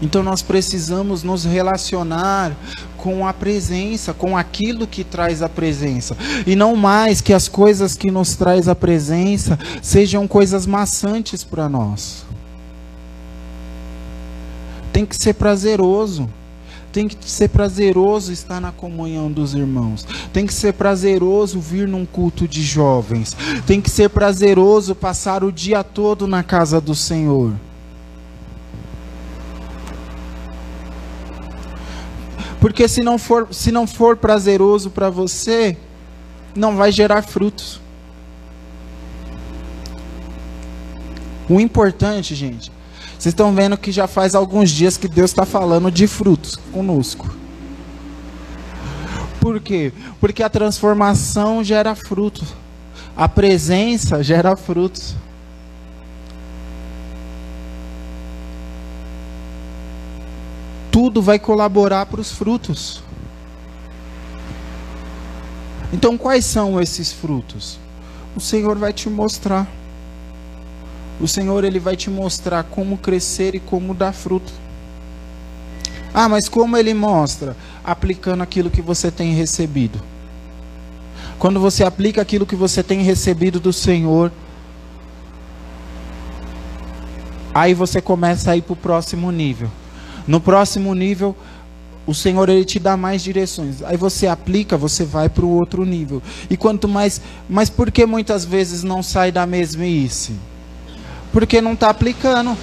Então 0.00 0.22
nós 0.22 0.42
precisamos 0.42 1.22
nos 1.22 1.44
relacionar 1.44 2.56
com 2.96 3.26
a 3.26 3.32
presença, 3.32 4.12
com 4.12 4.36
aquilo 4.36 4.86
que 4.86 5.04
traz 5.04 5.42
a 5.42 5.48
presença, 5.48 6.16
e 6.46 6.54
não 6.54 6.76
mais 6.76 7.20
que 7.20 7.32
as 7.32 7.48
coisas 7.48 7.94
que 7.94 8.10
nos 8.10 8.34
traz 8.34 8.68
a 8.68 8.74
presença 8.74 9.58
sejam 9.82 10.26
coisas 10.26 10.66
maçantes 10.66 11.44
para 11.44 11.68
nós. 11.68 12.24
Tem 14.92 15.06
que 15.06 15.16
ser 15.16 15.34
prazeroso. 15.34 16.28
Tem 16.90 17.06
que 17.06 17.16
ser 17.30 17.48
prazeroso 17.50 18.32
estar 18.32 18.60
na 18.60 18.72
comunhão 18.72 19.30
dos 19.30 19.54
irmãos. 19.54 20.06
Tem 20.32 20.46
que 20.46 20.54
ser 20.54 20.72
prazeroso 20.72 21.60
vir 21.60 21.86
num 21.86 22.06
culto 22.06 22.48
de 22.48 22.62
jovens. 22.62 23.36
Tem 23.66 23.80
que 23.80 23.90
ser 23.90 24.08
prazeroso 24.08 24.94
passar 24.94 25.44
o 25.44 25.52
dia 25.52 25.84
todo 25.84 26.26
na 26.26 26.42
casa 26.42 26.80
do 26.80 26.94
Senhor. 26.94 27.52
Porque 32.60 32.88
se 32.88 33.02
não 33.02 33.18
for, 33.18 33.48
se 33.52 33.70
não 33.70 33.86
for 33.86 34.16
prazeroso 34.16 34.90
para 34.90 35.10
você, 35.10 35.76
não 36.54 36.76
vai 36.76 36.90
gerar 36.90 37.22
frutos. 37.22 37.80
O 41.48 41.60
importante, 41.60 42.34
gente, 42.34 42.70
vocês 43.18 43.32
estão 43.32 43.54
vendo 43.54 43.76
que 43.76 43.90
já 43.90 44.06
faz 44.06 44.34
alguns 44.34 44.70
dias 44.70 44.96
que 44.96 45.08
Deus 45.08 45.30
está 45.30 45.46
falando 45.46 45.90
de 45.90 46.06
frutos 46.06 46.56
conosco. 46.72 47.28
Por 49.40 49.60
quê? 49.60 49.92
Porque 50.20 50.42
a 50.42 50.48
transformação 50.48 51.64
gera 51.64 51.94
fruto. 51.94 52.44
A 53.16 53.28
presença 53.28 54.22
gera 54.22 54.54
frutos. 54.56 55.16
Tudo 61.00 61.22
vai 61.22 61.38
colaborar 61.38 62.06
para 62.06 62.20
os 62.20 62.32
frutos. 62.32 63.04
Então, 65.92 66.18
quais 66.18 66.44
são 66.44 66.80
esses 66.80 67.12
frutos? 67.12 67.78
O 68.34 68.40
Senhor 68.40 68.76
vai 68.76 68.92
te 68.92 69.08
mostrar. 69.08 69.64
O 71.20 71.28
Senhor 71.28 71.62
ele 71.62 71.78
vai 71.78 71.94
te 71.94 72.10
mostrar 72.10 72.64
como 72.64 72.98
crescer 72.98 73.54
e 73.54 73.60
como 73.60 73.94
dar 73.94 74.12
fruto. 74.12 74.52
Ah, 76.12 76.28
mas 76.28 76.48
como 76.48 76.76
ele 76.76 76.92
mostra? 76.94 77.56
Aplicando 77.84 78.42
aquilo 78.42 78.68
que 78.68 78.82
você 78.82 79.08
tem 79.08 79.34
recebido. 79.34 80.02
Quando 81.38 81.60
você 81.60 81.84
aplica 81.84 82.20
aquilo 82.20 82.44
que 82.44 82.56
você 82.56 82.82
tem 82.82 83.02
recebido 83.02 83.60
do 83.60 83.72
Senhor, 83.72 84.32
aí 87.54 87.72
você 87.72 88.02
começa 88.02 88.50
a 88.50 88.56
ir 88.56 88.62
para 88.62 88.72
o 88.72 88.76
próximo 88.76 89.30
nível. 89.30 89.70
No 90.28 90.40
próximo 90.40 90.94
nível, 90.94 91.34
o 92.06 92.14
Senhor 92.14 92.48
ele 92.50 92.64
te 92.64 92.78
dá 92.78 92.96
mais 92.98 93.22
direções. 93.22 93.82
Aí 93.82 93.96
você 93.96 94.26
aplica, 94.26 94.76
você 94.76 95.04
vai 95.04 95.28
para 95.28 95.44
o 95.44 95.50
outro 95.50 95.86
nível. 95.86 96.22
E 96.50 96.56
quanto 96.56 96.86
mais, 96.86 97.20
mas 97.48 97.70
por 97.70 97.90
que 97.90 98.04
muitas 98.04 98.44
vezes 98.44 98.82
não 98.82 99.02
sai 99.02 99.32
da 99.32 99.46
mesmice? 99.46 100.34
Porque 101.32 101.62
não 101.62 101.72
está 101.72 101.88
aplicando. 101.88 102.56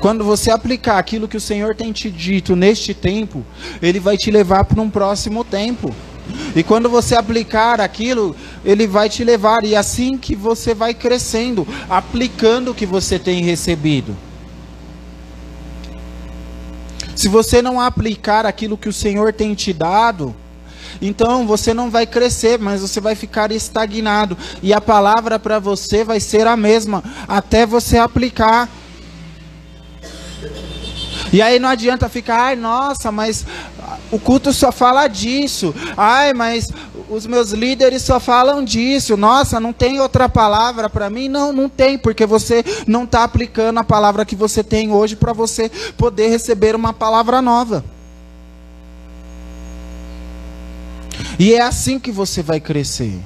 Quando 0.00 0.24
você 0.24 0.50
aplicar 0.50 0.98
aquilo 0.98 1.28
que 1.28 1.36
o 1.36 1.40
Senhor 1.40 1.74
tem 1.74 1.92
te 1.92 2.10
dito 2.10 2.54
neste 2.54 2.92
tempo, 2.92 3.44
Ele 3.80 3.98
vai 3.98 4.16
te 4.16 4.30
levar 4.30 4.64
para 4.64 4.82
um 4.82 4.90
próximo 4.90 5.44
tempo. 5.44 5.94
E 6.54 6.62
quando 6.62 6.88
você 6.88 7.14
aplicar 7.14 7.80
aquilo, 7.80 8.34
Ele 8.64 8.86
vai 8.86 9.08
te 9.08 9.24
levar. 9.24 9.64
E 9.64 9.74
assim 9.74 10.16
que 10.16 10.34
você 10.34 10.74
vai 10.74 10.94
crescendo, 10.94 11.66
aplicando 11.88 12.70
o 12.70 12.74
que 12.74 12.86
você 12.86 13.18
tem 13.18 13.42
recebido. 13.42 14.16
Se 17.16 17.28
você 17.28 17.62
não 17.62 17.80
aplicar 17.80 18.44
aquilo 18.44 18.76
que 18.76 18.88
o 18.88 18.92
Senhor 18.92 19.32
tem 19.32 19.54
te 19.54 19.72
dado, 19.72 20.34
então 21.00 21.46
você 21.46 21.72
não 21.72 21.90
vai 21.90 22.06
crescer, 22.06 22.58
mas 22.58 22.80
você 22.80 23.00
vai 23.00 23.14
ficar 23.14 23.52
estagnado. 23.52 24.36
E 24.62 24.72
a 24.72 24.80
palavra 24.80 25.38
para 25.38 25.58
você 25.58 26.04
vai 26.04 26.20
ser 26.20 26.46
a 26.46 26.56
mesma, 26.56 27.02
até 27.28 27.66
você 27.66 27.98
aplicar. 27.98 28.68
E 31.34 31.42
aí 31.42 31.58
não 31.58 31.68
adianta 31.68 32.08
ficar, 32.08 32.38
ai, 32.40 32.54
nossa, 32.54 33.10
mas 33.10 33.44
o 34.12 34.20
culto 34.20 34.52
só 34.52 34.70
fala 34.70 35.08
disso. 35.08 35.74
Ai, 35.96 36.32
mas 36.32 36.70
os 37.10 37.26
meus 37.26 37.50
líderes 37.50 38.02
só 38.02 38.20
falam 38.20 38.64
disso. 38.64 39.16
Nossa, 39.16 39.58
não 39.58 39.72
tem 39.72 39.98
outra 39.98 40.28
palavra 40.28 40.88
para 40.88 41.10
mim? 41.10 41.28
Não, 41.28 41.52
não 41.52 41.68
tem, 41.68 41.98
porque 41.98 42.24
você 42.24 42.64
não 42.86 43.02
está 43.02 43.24
aplicando 43.24 43.78
a 43.78 43.82
palavra 43.82 44.24
que 44.24 44.36
você 44.36 44.62
tem 44.62 44.92
hoje 44.92 45.16
para 45.16 45.32
você 45.32 45.68
poder 45.98 46.28
receber 46.28 46.76
uma 46.76 46.92
palavra 46.92 47.42
nova. 47.42 47.84
E 51.36 51.52
é 51.52 51.62
assim 51.62 51.98
que 51.98 52.12
você 52.12 52.44
vai 52.44 52.60
crescer. 52.60 53.18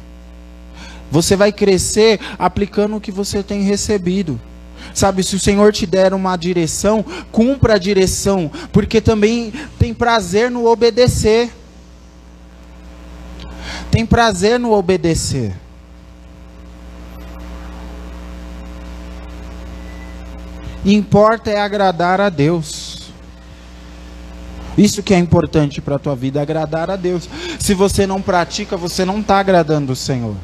Você 1.10 1.36
vai 1.36 1.52
crescer 1.52 2.18
aplicando 2.38 2.96
o 2.96 3.00
que 3.02 3.12
você 3.12 3.42
tem 3.42 3.64
recebido. 3.64 4.40
Sabe, 4.94 5.22
se 5.22 5.36
o 5.36 5.40
Senhor 5.40 5.72
te 5.72 5.86
der 5.86 6.12
uma 6.12 6.36
direção, 6.36 7.04
cumpra 7.30 7.74
a 7.74 7.78
direção, 7.78 8.50
porque 8.72 9.00
também 9.00 9.52
tem 9.78 9.94
prazer 9.94 10.50
no 10.50 10.66
obedecer. 10.66 11.50
Tem 13.90 14.04
prazer 14.04 14.58
no 14.58 14.72
obedecer. 14.72 15.54
Importa 20.84 21.50
é 21.50 21.60
agradar 21.60 22.20
a 22.20 22.28
Deus. 22.28 22.98
Isso 24.76 25.02
que 25.02 25.12
é 25.12 25.18
importante 25.18 25.80
para 25.80 25.96
a 25.96 25.98
tua 25.98 26.14
vida, 26.14 26.40
agradar 26.40 26.88
a 26.88 26.94
Deus. 26.94 27.28
Se 27.58 27.74
você 27.74 28.06
não 28.06 28.22
pratica, 28.22 28.76
você 28.76 29.04
não 29.04 29.20
está 29.20 29.40
agradando 29.40 29.92
o 29.92 29.96
Senhor. 29.96 30.36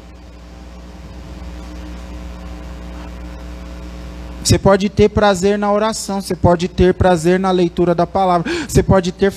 Você 4.45 4.59
pode 4.59 4.89
ter 4.89 5.09
prazer 5.09 5.57
na 5.57 5.71
oração, 5.71 6.21
você 6.21 6.35
pode 6.35 6.67
ter 6.67 6.93
prazer 6.93 7.39
na 7.39 7.49
leitura 7.49 7.95
da 7.95 8.05
palavra, 8.05 8.51
você 8.67 8.83
pode 8.83 9.11
ter 9.11 9.33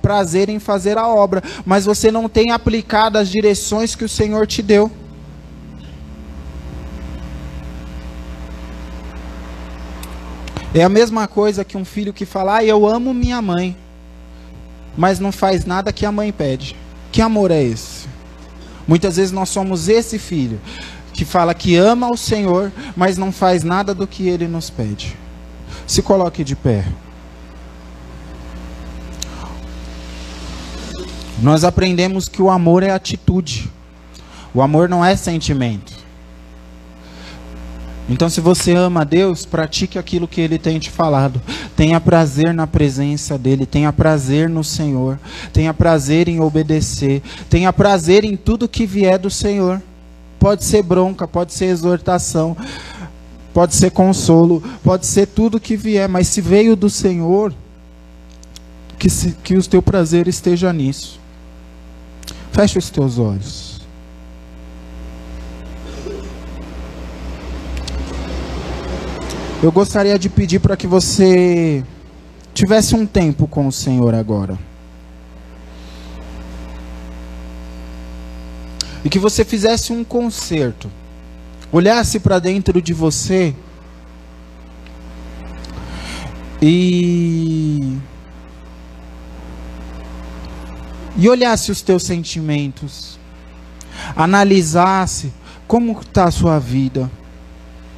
prazer 0.00 0.48
em 0.48 0.60
fazer 0.60 0.96
a 0.96 1.08
obra, 1.08 1.42
mas 1.66 1.84
você 1.84 2.08
não 2.08 2.28
tem 2.28 2.52
aplicado 2.52 3.18
as 3.18 3.28
direções 3.28 3.96
que 3.96 4.04
o 4.04 4.08
Senhor 4.08 4.46
te 4.46 4.62
deu. 4.62 4.88
É 10.72 10.84
a 10.84 10.88
mesma 10.88 11.26
coisa 11.26 11.64
que 11.64 11.76
um 11.76 11.84
filho 11.84 12.12
que 12.12 12.24
fala: 12.24 12.58
ah, 12.58 12.64
Eu 12.64 12.86
amo 12.86 13.12
minha 13.12 13.42
mãe, 13.42 13.76
mas 14.96 15.18
não 15.18 15.32
faz 15.32 15.64
nada 15.64 15.92
que 15.92 16.06
a 16.06 16.12
mãe 16.12 16.30
pede. 16.30 16.76
Que 17.10 17.20
amor 17.20 17.50
é 17.50 17.60
esse? 17.60 18.06
Muitas 18.86 19.16
vezes 19.16 19.32
nós 19.32 19.48
somos 19.48 19.88
esse 19.88 20.16
filho 20.16 20.60
que 21.14 21.24
fala 21.24 21.54
que 21.54 21.76
ama 21.76 22.10
o 22.10 22.16
Senhor, 22.16 22.72
mas 22.96 23.16
não 23.16 23.30
faz 23.30 23.62
nada 23.62 23.94
do 23.94 24.06
que 24.06 24.28
ele 24.28 24.48
nos 24.48 24.68
pede. 24.68 25.16
Se 25.86 26.02
coloque 26.02 26.42
de 26.42 26.56
pé. 26.56 26.84
Nós 31.40 31.62
aprendemos 31.62 32.28
que 32.28 32.42
o 32.42 32.50
amor 32.50 32.82
é 32.82 32.90
atitude. 32.90 33.70
O 34.52 34.60
amor 34.60 34.88
não 34.88 35.04
é 35.04 35.14
sentimento. 35.16 35.92
Então, 38.08 38.28
se 38.28 38.40
você 38.40 38.72
ama 38.72 39.00
a 39.00 39.04
Deus, 39.04 39.46
pratique 39.46 39.98
aquilo 39.98 40.28
que 40.28 40.40
Ele 40.40 40.58
tem 40.58 40.78
te 40.78 40.90
falado. 40.90 41.40
Tenha 41.74 41.98
prazer 42.00 42.52
na 42.52 42.66
presença 42.66 43.38
dEle, 43.38 43.64
tenha 43.64 43.92
prazer 43.92 44.48
no 44.48 44.62
Senhor, 44.62 45.18
tenha 45.52 45.72
prazer 45.72 46.28
em 46.28 46.38
obedecer, 46.38 47.22
tenha 47.48 47.72
prazer 47.72 48.24
em 48.24 48.36
tudo 48.36 48.68
que 48.68 48.84
vier 48.84 49.18
do 49.18 49.30
Senhor. 49.30 49.80
Pode 50.44 50.62
ser 50.62 50.82
bronca, 50.82 51.26
pode 51.26 51.54
ser 51.54 51.64
exortação, 51.64 52.54
pode 53.54 53.74
ser 53.74 53.90
consolo, 53.90 54.62
pode 54.82 55.06
ser 55.06 55.26
tudo 55.26 55.58
que 55.58 55.74
vier, 55.74 56.06
mas 56.06 56.28
se 56.28 56.42
veio 56.42 56.76
do 56.76 56.90
Senhor, 56.90 57.50
que, 58.98 59.08
se, 59.08 59.30
que 59.42 59.56
o 59.56 59.66
teu 59.66 59.80
prazer 59.80 60.28
esteja 60.28 60.70
nisso. 60.70 61.18
Feche 62.52 62.78
os 62.78 62.90
teus 62.90 63.18
olhos. 63.18 63.80
Eu 69.62 69.72
gostaria 69.72 70.18
de 70.18 70.28
pedir 70.28 70.58
para 70.58 70.76
que 70.76 70.86
você 70.86 71.82
tivesse 72.52 72.94
um 72.94 73.06
tempo 73.06 73.48
com 73.48 73.66
o 73.66 73.72
Senhor 73.72 74.14
agora. 74.14 74.58
E 79.04 79.10
que 79.10 79.18
você 79.18 79.44
fizesse 79.44 79.92
um 79.92 80.02
concerto, 80.02 80.90
olhasse 81.70 82.18
para 82.18 82.38
dentro 82.38 82.80
de 82.80 82.94
você 82.94 83.54
e 86.62 87.98
e 91.16 91.28
olhasse 91.28 91.70
os 91.70 91.80
teus 91.80 92.02
sentimentos, 92.02 93.20
analisasse 94.16 95.32
como 95.66 95.98
está 96.00 96.24
a 96.24 96.30
sua 96.30 96.58
vida, 96.58 97.10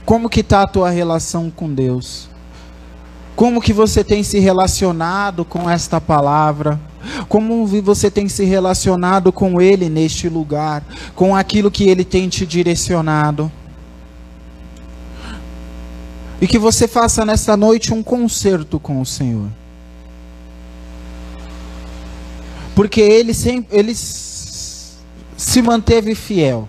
como 0.04 0.28
que 0.28 0.40
está 0.40 0.62
a 0.62 0.66
tua 0.66 0.90
relação 0.90 1.50
com 1.50 1.72
Deus, 1.72 2.28
como 3.36 3.60
que 3.60 3.72
você 3.72 4.02
tem 4.02 4.24
se 4.24 4.40
relacionado 4.40 5.44
com 5.44 5.70
esta 5.70 6.00
palavra 6.00 6.80
como 7.28 7.66
você 7.82 8.10
tem 8.10 8.28
se 8.28 8.44
relacionado 8.44 9.32
com 9.32 9.60
Ele 9.60 9.88
neste 9.88 10.28
lugar, 10.28 10.84
com 11.14 11.34
aquilo 11.34 11.70
que 11.70 11.88
Ele 11.88 12.04
tem 12.04 12.28
te 12.28 12.46
direcionado. 12.46 13.50
E 16.40 16.46
que 16.46 16.58
você 16.58 16.86
faça 16.86 17.24
nesta 17.24 17.56
noite 17.56 17.94
um 17.94 18.02
concerto 18.02 18.78
com 18.78 19.00
o 19.00 19.06
Senhor. 19.06 19.48
Porque 22.74 23.00
Ele 23.00 23.32
sempre, 23.32 23.78
Ele 23.78 23.94
se 23.94 25.62
manteve 25.62 26.14
fiel. 26.14 26.68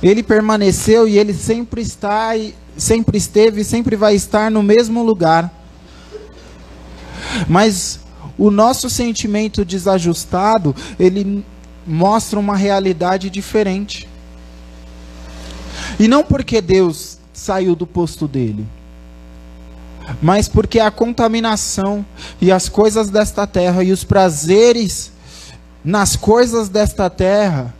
Ele 0.00 0.22
permaneceu 0.22 1.08
e 1.08 1.18
Ele 1.18 1.34
sempre 1.34 1.82
está, 1.82 2.30
sempre 2.76 3.18
esteve 3.18 3.60
e 3.60 3.64
sempre 3.64 3.96
vai 3.96 4.14
estar 4.14 4.50
no 4.50 4.62
mesmo 4.62 5.02
lugar. 5.02 5.52
Mas 7.48 8.00
o 8.36 8.50
nosso 8.50 8.88
sentimento 8.88 9.64
desajustado, 9.64 10.74
ele 10.98 11.44
mostra 11.86 12.38
uma 12.38 12.56
realidade 12.56 13.30
diferente. 13.30 14.08
E 15.98 16.08
não 16.08 16.22
porque 16.22 16.60
Deus 16.60 17.18
saiu 17.32 17.74
do 17.74 17.86
posto 17.86 18.28
dele, 18.28 18.66
mas 20.20 20.48
porque 20.48 20.78
a 20.78 20.90
contaminação 20.90 22.04
e 22.40 22.50
as 22.52 22.68
coisas 22.68 23.10
desta 23.10 23.46
terra 23.46 23.82
e 23.82 23.92
os 23.92 24.04
prazeres 24.04 25.12
nas 25.84 26.16
coisas 26.16 26.68
desta 26.68 27.10
terra 27.10 27.74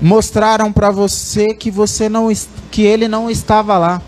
mostraram 0.00 0.72
para 0.72 0.90
você 0.90 1.54
que 1.54 1.70
você 1.70 2.08
não 2.08 2.28
que 2.70 2.82
ele 2.82 3.06
não 3.06 3.30
estava 3.30 3.76
lá 3.76 4.02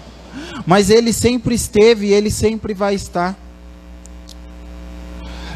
mas 0.66 0.90
ele 0.90 1.12
sempre 1.12 1.54
esteve 1.54 2.08
e 2.08 2.12
ele 2.12 2.30
sempre 2.30 2.74
vai 2.74 2.94
estar. 2.94 3.36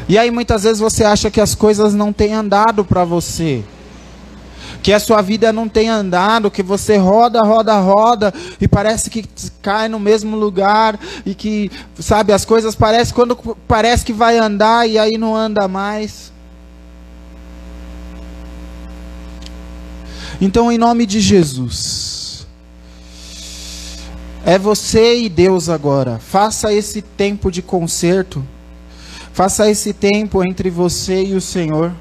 E 0.09 0.17
aí 0.17 0.31
muitas 0.31 0.63
vezes 0.63 0.79
você 0.79 1.03
acha 1.03 1.29
que 1.29 1.41
as 1.41 1.53
coisas 1.53 1.93
não 1.93 2.13
têm 2.13 2.33
andado 2.33 2.83
para 2.85 3.03
você. 3.03 3.63
Que 4.81 4.93
a 4.93 4.99
sua 4.99 5.21
vida 5.21 5.51
não 5.51 5.67
tem 5.67 5.89
andado, 5.89 6.51
que 6.51 6.63
você 6.63 6.95
roda, 6.95 7.41
roda, 7.41 7.77
roda 7.77 8.33
e 8.61 8.67
parece 8.67 9.09
que 9.09 9.25
cai 9.61 9.89
no 9.89 9.99
mesmo 9.99 10.37
lugar 10.37 10.97
e 11.25 11.35
que, 11.35 11.69
sabe, 11.99 12.31
as 12.31 12.45
coisas 12.45 12.73
parecem 12.73 13.13
quando 13.13 13.35
parece 13.67 14.05
que 14.05 14.13
vai 14.13 14.37
andar 14.37 14.87
e 14.87 14.97
aí 14.97 15.17
não 15.17 15.35
anda 15.35 15.67
mais. 15.67 16.31
Então, 20.39 20.71
em 20.71 20.77
nome 20.77 21.05
de 21.05 21.19
Jesus, 21.19 22.45
é 24.45 24.57
você 24.57 25.21
e 25.21 25.29
Deus 25.29 25.67
agora. 25.67 26.19
Faça 26.19 26.71
esse 26.71 27.01
tempo 27.01 27.51
de 27.51 27.61
conserto. 27.61 28.43
Faça 29.33 29.69
esse 29.69 29.93
tempo 29.93 30.43
entre 30.47 30.69
você 30.69 31.23
e 31.23 31.33
o 31.33 31.41
Senhor. 31.41 31.91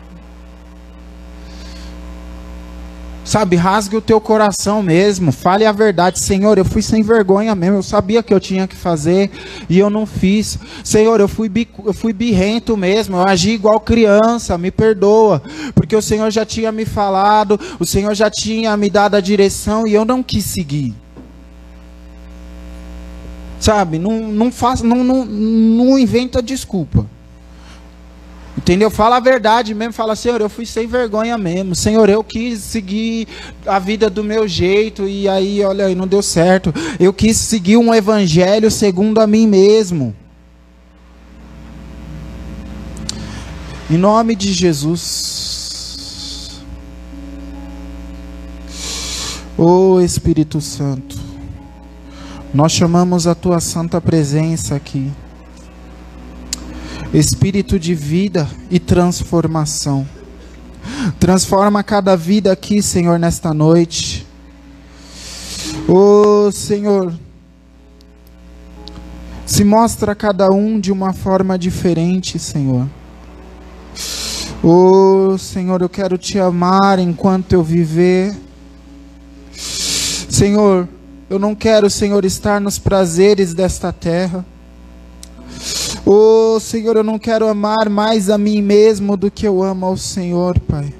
Sabe, 3.26 3.56
rasgue 3.56 3.96
o 3.96 4.00
teu 4.00 4.20
coração 4.20 4.80
mesmo. 4.84 5.32
Fale 5.32 5.66
a 5.66 5.72
verdade. 5.72 6.20
Senhor, 6.20 6.56
eu 6.58 6.64
fui 6.64 6.80
sem 6.80 7.02
vergonha 7.02 7.56
mesmo. 7.56 7.78
Eu 7.78 7.82
sabia 7.82 8.22
que 8.22 8.32
eu 8.32 8.38
tinha 8.38 8.68
que 8.68 8.76
fazer 8.76 9.32
e 9.68 9.76
eu 9.76 9.90
não 9.90 10.06
fiz. 10.06 10.56
Senhor, 10.84 11.18
eu 11.18 11.26
fui, 11.26 11.50
eu 11.84 11.92
fui 11.92 12.12
birrento 12.12 12.76
mesmo. 12.76 13.16
Eu 13.16 13.24
agi 13.26 13.50
igual 13.50 13.80
criança. 13.80 14.56
Me 14.56 14.70
perdoa. 14.70 15.42
Porque 15.74 15.96
o 15.96 16.00
Senhor 16.00 16.30
já 16.30 16.46
tinha 16.46 16.70
me 16.70 16.84
falado. 16.84 17.58
O 17.80 17.84
Senhor 17.84 18.14
já 18.14 18.30
tinha 18.30 18.76
me 18.76 18.88
dado 18.88 19.16
a 19.16 19.20
direção 19.20 19.88
e 19.88 19.92
eu 19.92 20.04
não 20.04 20.22
quis 20.22 20.44
seguir. 20.44 20.94
Sabe, 23.58 23.98
não, 23.98 24.28
não, 24.28 24.52
faz, 24.52 24.82
não, 24.82 25.02
não, 25.02 25.24
não 25.24 25.98
inventa 25.98 26.40
desculpa. 26.40 27.06
Entendeu? 28.56 28.90
Fala 28.90 29.16
a 29.16 29.20
verdade 29.20 29.74
mesmo. 29.74 29.92
Fala, 29.92 30.16
Senhor, 30.16 30.40
eu 30.40 30.48
fui 30.48 30.64
sem 30.64 30.86
vergonha 30.86 31.36
mesmo. 31.36 31.74
Senhor, 31.74 32.08
eu 32.08 32.24
quis 32.24 32.60
seguir 32.60 33.28
a 33.66 33.78
vida 33.78 34.08
do 34.08 34.24
meu 34.24 34.48
jeito 34.48 35.06
e 35.06 35.28
aí, 35.28 35.62
olha 35.62 35.94
não 35.94 36.06
deu 36.06 36.22
certo. 36.22 36.72
Eu 36.98 37.12
quis 37.12 37.36
seguir 37.36 37.76
um 37.76 37.94
evangelho 37.94 38.70
segundo 38.70 39.20
a 39.20 39.26
mim 39.26 39.46
mesmo. 39.46 40.16
Em 43.90 43.98
nome 43.98 44.34
de 44.34 44.52
Jesus. 44.52 45.36
Ô 49.58 49.94
oh, 49.94 50.00
Espírito 50.00 50.60
Santo, 50.60 51.16
nós 52.52 52.72
chamamos 52.72 53.26
a 53.26 53.34
tua 53.34 53.58
santa 53.60 54.00
presença 54.00 54.74
aqui. 54.74 55.10
Espírito 57.18 57.78
de 57.78 57.94
vida 57.94 58.46
e 58.70 58.78
transformação. 58.78 60.06
Transforma 61.18 61.82
cada 61.82 62.14
vida 62.14 62.52
aqui, 62.52 62.82
Senhor, 62.82 63.18
nesta 63.18 63.54
noite. 63.54 64.26
Oh, 65.88 66.52
Senhor, 66.52 67.14
se 69.46 69.64
mostra 69.64 70.12
a 70.12 70.14
cada 70.14 70.50
um 70.50 70.78
de 70.78 70.92
uma 70.92 71.14
forma 71.14 71.58
diferente, 71.58 72.38
Senhor. 72.38 72.86
Oh, 74.62 75.38
Senhor, 75.38 75.80
eu 75.80 75.88
quero 75.88 76.18
te 76.18 76.38
amar 76.38 76.98
enquanto 76.98 77.54
eu 77.54 77.62
viver. 77.62 78.36
Senhor, 79.52 80.86
eu 81.30 81.38
não 81.38 81.54
quero, 81.54 81.88
Senhor, 81.88 82.26
estar 82.26 82.60
nos 82.60 82.78
prazeres 82.78 83.54
desta 83.54 83.90
terra. 83.90 84.44
Oh, 86.08 86.60
Senhor, 86.60 86.96
eu 86.96 87.02
não 87.02 87.18
quero 87.18 87.48
amar 87.48 87.88
mais 87.90 88.30
a 88.30 88.38
mim 88.38 88.62
mesmo 88.62 89.16
do 89.16 89.28
que 89.28 89.44
eu 89.44 89.60
amo 89.60 89.86
ao 89.86 89.96
Senhor, 89.96 90.56
Pai. 90.60 90.94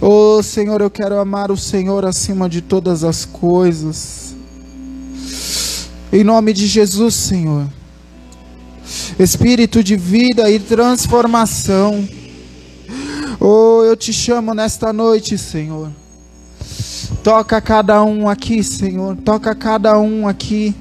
Oh, 0.00 0.42
Senhor, 0.42 0.80
eu 0.80 0.88
quero 0.88 1.18
amar 1.18 1.50
o 1.50 1.56
Senhor 1.56 2.06
acima 2.06 2.48
de 2.48 2.62
todas 2.62 3.04
as 3.04 3.26
coisas. 3.26 4.34
Em 6.10 6.24
nome 6.24 6.54
de 6.54 6.66
Jesus, 6.66 7.14
Senhor. 7.14 7.66
Espírito 9.18 9.84
de 9.84 9.94
vida 9.94 10.50
e 10.50 10.58
transformação. 10.58 12.08
Oh, 13.38 13.82
eu 13.84 13.94
te 13.94 14.10
chamo 14.10 14.54
nesta 14.54 14.90
noite, 14.90 15.36
Senhor. 15.36 15.90
Toca 17.22 17.60
cada 17.60 18.02
um 18.02 18.26
aqui, 18.26 18.64
Senhor. 18.64 19.16
Toca 19.16 19.54
cada 19.54 19.98
um 19.98 20.26
aqui. 20.26 20.74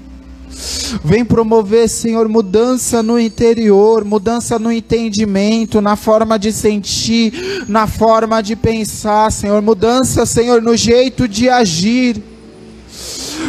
Vem 1.04 1.24
promover, 1.24 1.88
Senhor, 1.88 2.28
mudança 2.28 3.02
no 3.02 3.20
interior, 3.20 4.04
mudança 4.04 4.60
no 4.60 4.72
entendimento, 4.72 5.82
na 5.82 5.95
forma 5.95 6.38
de 6.38 6.52
sentir, 6.52 7.66
na 7.68 7.88
forma 7.88 8.41
de 8.41 8.56
pensar, 8.56 9.32
Senhor. 9.32 9.62
Mudança, 9.62 10.26
Senhor, 10.26 10.62
no 10.62 10.76
jeito 10.76 11.28
de 11.28 11.49
agir. 11.49 12.22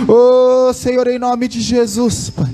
Oh, 0.09 0.73
Senhor, 0.73 1.07
em 1.09 1.19
nome 1.19 1.49
de 1.49 1.61
Jesus, 1.61 2.31
Pai. 2.31 2.53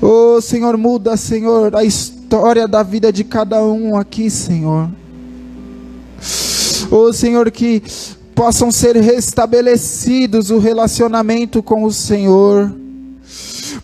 Oh, 0.00 0.40
Senhor, 0.40 0.76
muda, 0.76 1.16
Senhor, 1.16 1.74
a 1.74 1.84
história 1.84 2.68
da 2.68 2.82
vida 2.82 3.12
de 3.12 3.24
cada 3.24 3.62
um 3.62 3.96
aqui, 3.96 4.30
Senhor. 4.30 4.88
Oh, 6.90 7.12
Senhor, 7.12 7.50
que 7.50 7.82
possam 8.36 8.70
ser 8.70 8.96
restabelecidos 8.96 10.50
o 10.50 10.58
relacionamento 10.58 11.62
com 11.62 11.84
o 11.84 11.92
Senhor. 11.92 12.70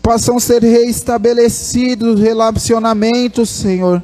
Possam 0.01 0.39
ser 0.39 0.61
restabelecidos 0.61 2.19
relacionamentos, 2.19 3.49
Senhor, 3.49 4.01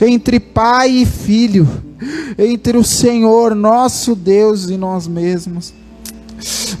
entre 0.00 0.40
pai 0.40 0.90
e 0.90 1.06
filho, 1.06 1.68
entre 2.38 2.76
o 2.78 2.82
Senhor, 2.82 3.54
nosso 3.54 4.14
Deus 4.14 4.70
e 4.70 4.76
nós 4.76 5.06
mesmos. 5.06 5.74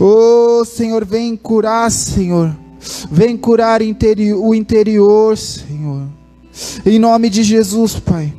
Oh, 0.00 0.64
Senhor, 0.64 1.04
vem 1.04 1.36
curar, 1.36 1.90
Senhor. 1.90 2.56
Vem 3.10 3.36
curar 3.36 3.80
o 3.82 4.54
interior, 4.54 5.36
Senhor. 5.36 6.08
Em 6.84 6.98
nome 6.98 7.28
de 7.28 7.42
Jesus, 7.42 7.94
Pai. 7.98 8.32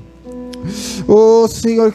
Oh, 1.08 1.48
Senhor, 1.48 1.94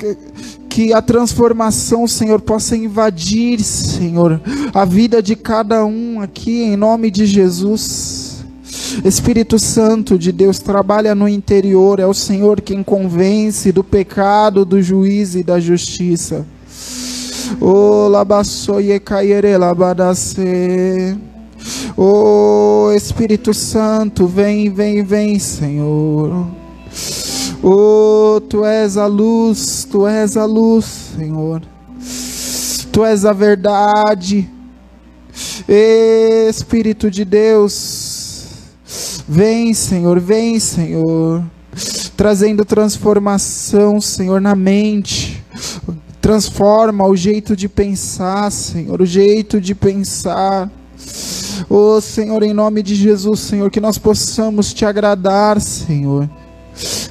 que 0.78 0.92
a 0.92 1.02
transformação, 1.02 2.06
Senhor, 2.06 2.40
possa 2.40 2.76
invadir, 2.76 3.58
Senhor, 3.58 4.40
a 4.72 4.84
vida 4.84 5.20
de 5.20 5.34
cada 5.34 5.84
um 5.84 6.20
aqui, 6.20 6.62
em 6.62 6.76
nome 6.76 7.10
de 7.10 7.26
Jesus. 7.26 8.44
Espírito 9.04 9.58
Santo 9.58 10.16
de 10.16 10.30
Deus 10.30 10.60
trabalha 10.60 11.16
no 11.16 11.28
interior, 11.28 11.98
é 11.98 12.06
o 12.06 12.14
Senhor 12.14 12.60
quem 12.60 12.84
convence 12.84 13.72
do 13.72 13.82
pecado, 13.82 14.64
do 14.64 14.80
juízo 14.80 15.40
e 15.40 15.42
da 15.42 15.58
justiça. 15.58 16.46
O 17.60 18.06
labassoye 18.06 19.00
caire 19.00 19.56
labadase. 19.56 21.18
O 21.96 22.92
Espírito 22.94 23.52
Santo, 23.52 24.28
vem, 24.28 24.70
vem, 24.70 25.02
vem, 25.02 25.40
Senhor. 25.40 26.46
Oh, 27.62 28.40
tu 28.48 28.64
és 28.64 28.96
a 28.96 29.06
luz, 29.06 29.86
tu 29.90 30.06
és 30.06 30.36
a 30.36 30.44
luz, 30.44 30.84
Senhor. 31.16 31.62
Tu 32.92 33.04
és 33.04 33.24
a 33.24 33.32
verdade. 33.32 34.48
Espírito 36.48 37.10
de 37.10 37.24
Deus, 37.24 38.46
vem, 39.28 39.74
Senhor, 39.74 40.18
vem, 40.20 40.58
Senhor, 40.58 41.44
trazendo 42.16 42.64
transformação, 42.64 44.00
Senhor, 44.00 44.40
na 44.40 44.54
mente. 44.54 45.42
Transforma 46.20 47.06
o 47.06 47.16
jeito 47.16 47.56
de 47.56 47.68
pensar, 47.68 48.50
Senhor, 48.52 49.00
o 49.02 49.06
jeito 49.06 49.60
de 49.60 49.74
pensar. 49.74 50.70
Oh, 51.68 52.00
Senhor, 52.00 52.42
em 52.42 52.54
nome 52.54 52.82
de 52.82 52.94
Jesus, 52.94 53.40
Senhor, 53.40 53.70
que 53.70 53.80
nós 53.80 53.98
possamos 53.98 54.72
te 54.72 54.84
agradar, 54.84 55.60
Senhor 55.60 56.28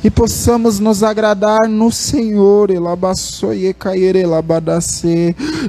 e 0.04 0.10
possamos 0.10 0.80
nos 0.80 1.04
agradar 1.04 1.68
no 1.68 1.92
Senhor. 1.92 2.70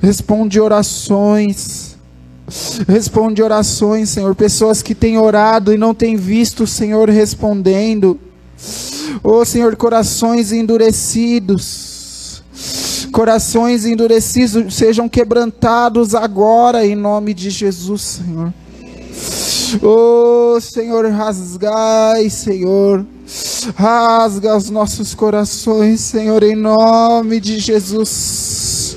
Responde 0.02 0.60
orações. 0.60 1.96
Responde 2.86 3.42
orações, 3.42 4.10
Senhor. 4.10 4.34
Pessoas 4.34 4.82
que 4.82 4.94
têm 4.94 5.18
orado 5.18 5.72
e 5.72 5.78
não 5.78 5.94
têm 5.94 6.16
visto 6.16 6.64
o 6.64 6.66
Senhor 6.66 7.08
respondendo. 7.08 8.18
Oh, 9.22 9.44
Senhor, 9.44 9.74
corações 9.76 10.52
endurecidos. 10.52 12.42
Corações 13.12 13.84
endurecidos 13.86 14.74
sejam 14.74 15.08
quebrantados 15.08 16.14
agora 16.14 16.86
em 16.86 16.94
nome 16.94 17.32
de 17.32 17.50
Jesus, 17.50 18.02
Senhor. 18.02 18.52
Oh, 19.82 20.58
Senhor, 20.60 21.06
rasgai, 21.10 22.30
Senhor 22.30 23.04
Rasga 23.76 24.56
os 24.56 24.70
nossos 24.70 25.14
corações, 25.14 26.00
Senhor, 26.00 26.42
em 26.42 26.56
nome 26.56 27.40
de 27.40 27.58
Jesus. 27.58 28.96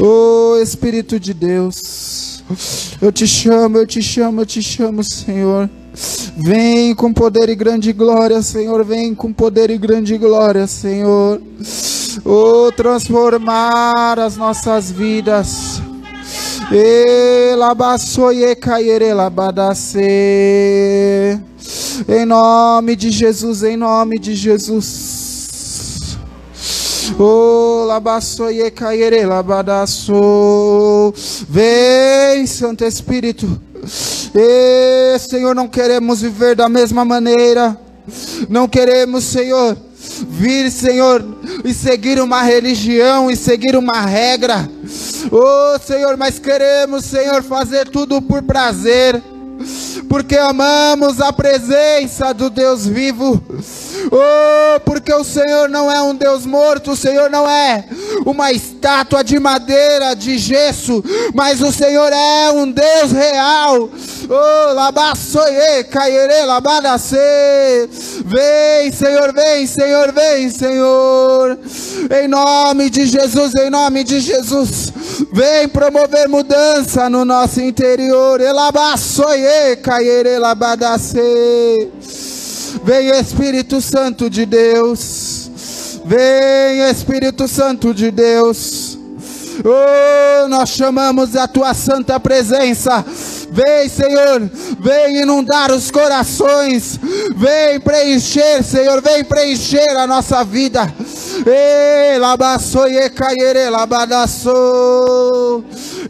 Oh 0.00 0.56
Espírito 0.60 1.20
de 1.20 1.32
Deus, 1.32 2.42
eu 3.00 3.12
te 3.12 3.26
chamo, 3.26 3.78
eu 3.78 3.86
te 3.86 4.02
chamo, 4.02 4.40
eu 4.40 4.46
te 4.46 4.62
chamo, 4.62 5.04
Senhor. 5.04 5.68
Vem 6.36 6.94
com 6.94 7.12
poder 7.12 7.48
e 7.48 7.54
grande 7.54 7.92
glória, 7.92 8.42
Senhor. 8.42 8.84
Vem 8.84 9.14
com 9.14 9.32
poder 9.32 9.70
e 9.70 9.78
grande 9.78 10.18
glória, 10.18 10.66
Senhor. 10.66 11.40
Oh, 12.24 12.70
transformar 12.72 14.18
as 14.18 14.36
nossas 14.36 14.90
vidas. 14.90 15.80
Em 22.08 22.26
nome 22.26 22.94
de 22.94 23.10
Jesus, 23.10 23.62
em 23.62 23.76
nome 23.76 24.18
de 24.18 24.34
Jesus. 24.34 26.18
Oh. 27.18 27.86
Vem, 31.48 32.46
Santo 32.46 32.84
Espírito. 32.84 33.60
E, 34.34 35.18
Senhor, 35.18 35.54
não 35.54 35.68
queremos 35.68 36.20
viver 36.20 36.54
da 36.54 36.68
mesma 36.68 37.04
maneira. 37.04 37.78
Não 38.48 38.68
queremos, 38.68 39.24
Senhor, 39.24 39.76
vir, 40.28 40.70
Senhor, 40.70 41.24
e 41.64 41.72
seguir 41.72 42.20
uma 42.20 42.42
religião 42.42 43.30
e 43.30 43.36
seguir 43.36 43.76
uma 43.76 44.02
regra. 44.02 44.68
Oh, 45.30 45.78
Senhor, 45.78 46.16
mas 46.16 46.38
queremos, 46.38 47.04
Senhor, 47.04 47.42
fazer 47.42 47.88
tudo 47.88 48.20
por 48.20 48.42
prazer 48.42 49.22
porque 50.08 50.36
amamos 50.36 51.20
a 51.20 51.32
presença 51.32 52.32
do 52.32 52.48
Deus 52.50 52.86
vivo. 52.86 53.42
Oh, 54.10 54.80
porque 54.80 55.12
o 55.12 55.24
Senhor 55.24 55.68
não 55.68 55.90
é 55.90 56.00
um 56.00 56.14
Deus 56.14 56.46
morto, 56.46 56.92
o 56.92 56.96
Senhor 56.96 57.28
não 57.30 57.48
é 57.48 57.84
uma 58.24 58.52
estátua 58.52 59.24
de 59.24 59.38
madeira, 59.38 60.14
de 60.14 60.38
gesso, 60.38 61.02
mas 61.34 61.60
o 61.60 61.72
Senhor 61.72 62.12
é 62.12 62.50
um 62.52 62.70
Deus 62.70 63.12
real. 63.12 63.90
Oh, 64.28 64.72
labassoye, 64.72 65.84
caire, 65.90 66.44
labadacê. 66.46 67.88
Vem, 68.24 68.92
Senhor, 68.92 69.32
vem, 69.32 69.66
Senhor, 69.66 70.12
vem, 70.12 70.50
Senhor. 70.50 71.58
Em 72.22 72.28
nome 72.28 72.90
de 72.90 73.06
Jesus, 73.06 73.54
em 73.54 73.70
nome 73.70 74.02
de 74.02 74.20
Jesus. 74.20 74.92
Vem 75.32 75.68
promover 75.68 76.28
mudança 76.28 77.08
no 77.08 77.24
nosso 77.24 77.60
interior. 77.60 78.40
Elabassoye, 78.40 79.76
Vem 82.84 83.08
Espírito 83.08 83.80
Santo 83.80 84.28
de 84.28 84.44
Deus. 84.44 85.50
Vem 86.04 86.80
Espírito 86.90 87.48
Santo 87.48 87.94
de 87.94 88.10
Deus. 88.10 88.98
Oh, 89.64 90.48
nós 90.48 90.70
chamamos 90.70 91.34
a 91.36 91.48
tua 91.48 91.72
santa 91.74 92.18
presença. 92.20 93.04
Vem, 93.50 93.88
Senhor, 93.88 94.50
vem 94.80 95.22
inundar 95.22 95.72
os 95.72 95.90
corações. 95.90 96.98
Vem 97.36 97.80
preencher, 97.80 98.62
Senhor, 98.62 99.00
vem 99.00 99.24
preencher 99.24 99.96
a 99.96 100.06
nossa 100.06 100.44
vida. 100.44 100.92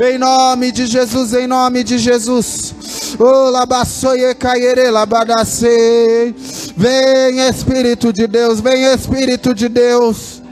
Em 0.00 0.18
nome 0.18 0.72
de 0.72 0.86
Jesus, 0.86 1.34
em 1.34 1.46
nome 1.46 1.84
de 1.84 1.98
Jesus. 1.98 2.74
Oh, 3.18 3.50
labassoye 3.50 4.34
caire 4.34 4.90
labadacei. 4.90 6.34
Vem 6.76 7.40
Espírito 7.48 8.12
de 8.12 8.26
Deus, 8.26 8.60
vem 8.60 8.92
Espírito 8.92 9.54
de 9.54 9.68
Deus. 9.68 10.42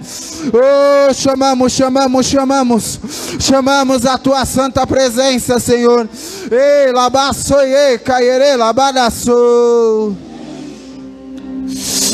Oh, 0.52 1.12
chamamos, 1.14 1.72
chamamos, 1.72 2.26
chamamos, 2.26 3.00
chamamos 3.40 4.04
a 4.06 4.18
tua 4.18 4.44
santa 4.44 4.86
presença, 4.86 5.58
Senhor. 5.58 6.08
Ei, 6.50 6.92
labassoye 6.92 7.98
caire 7.98 8.56
labadaçou. 8.56 10.16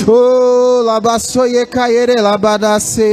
Oh, 0.07 0.83
labassoye 0.85 1.67
caire 1.67 2.21
labadacei. 2.21 3.09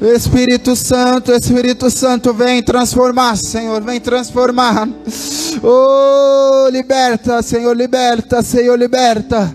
Espírito 0.00 0.76
Santo, 0.76 1.32
Espírito 1.32 1.90
Santo, 1.90 2.32
vem 2.32 2.62
transformar, 2.62 3.36
Senhor, 3.36 3.82
vem 3.82 4.00
transformar. 4.00 4.88
Oh, 5.60 6.68
liberta, 6.70 7.42
Senhor, 7.42 7.76
liberta, 7.76 8.40
Senhor, 8.40 8.78
liberta 8.78 9.52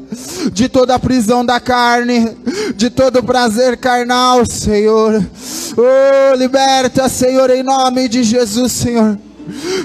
de 0.51 0.67
toda 0.67 0.95
a 0.95 0.99
prisão 0.99 1.45
da 1.45 1.61
carne, 1.61 2.35
de 2.75 2.89
todo 2.89 3.23
prazer 3.23 3.77
carnal, 3.77 4.45
Senhor. 4.45 5.25
Oh, 5.77 6.35
liberta, 6.35 7.07
Senhor, 7.07 7.49
em 7.49 7.63
nome 7.63 8.09
de 8.09 8.21
Jesus, 8.21 8.73
Senhor. 8.73 9.17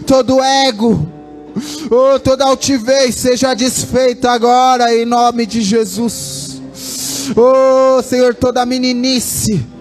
Todo 0.08 0.42
ego, 0.42 1.06
oh, 1.88 2.18
toda 2.18 2.44
altivez 2.44 3.14
seja 3.14 3.54
desfeita 3.54 4.32
agora 4.32 4.92
em 4.92 5.04
nome 5.04 5.46
de 5.46 5.62
Jesus. 5.62 6.60
Oh, 7.36 8.02
Senhor, 8.02 8.34
toda 8.34 8.66
meninice 8.66 9.77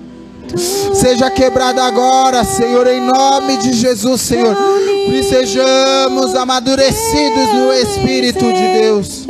seja 0.93 1.29
quebrada 1.29 1.83
agora, 1.83 2.43
Senhor, 2.43 2.87
em 2.87 3.01
nome 3.01 3.57
de 3.57 3.73
Jesus, 3.73 4.21
Senhor. 4.21 4.55
E 5.09 5.23
sejamos 5.23 6.35
amadurecidos 6.35 7.53
no 7.53 7.73
Espírito 7.73 8.51
de 8.53 8.67
Deus. 8.81 9.25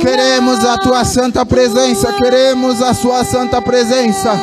Queremos 0.00 0.64
a 0.64 0.78
tua 0.78 1.04
santa 1.04 1.44
presença, 1.44 2.12
queremos 2.14 2.80
a 2.82 2.94
sua 2.94 3.24
santa 3.24 3.60
presença. 3.60 4.38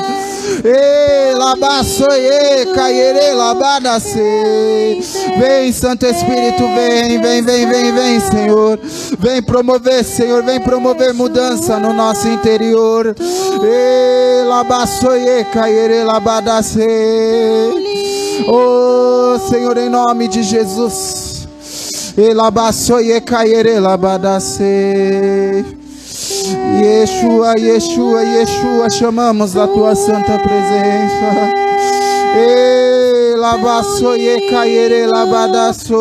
Vem, 5.38 5.72
Santo 5.72 6.05
Espírito, 6.05 6.64
vem, 6.76 7.22
vem, 7.22 7.41
vem, 7.41 7.70
vem, 7.70 7.91
vem, 7.93 8.20
Senhor. 8.20 8.80
Vem 9.20 9.41
promover, 9.41 10.03
Senhor, 10.03 10.43
vem 10.43 10.60
promover 10.60 11.14
mudança 11.14 11.80
no 11.80 11.93
nosso 11.93 12.28
interior. 12.28 13.16
Oh, 18.47 19.39
Senhor, 19.49 19.78
em 19.78 19.89
nome 19.89 20.28
de 20.28 20.43
Jesus. 20.43 21.47
Elabaçoie 22.18 23.22
caire 23.22 23.80
labadacei. 23.80 25.86
Yeshua, 26.30 27.53
Yeshua, 27.57 28.21
Yeshua, 28.23 28.89
chamamos 28.89 29.55
a 29.55 29.65
tua 29.67 29.95
santa 29.95 30.38
presença. 30.38 31.53
E 32.36 33.36
lavaçoie 33.38 34.49
caire 34.49 35.05
labadaço. 35.07 35.95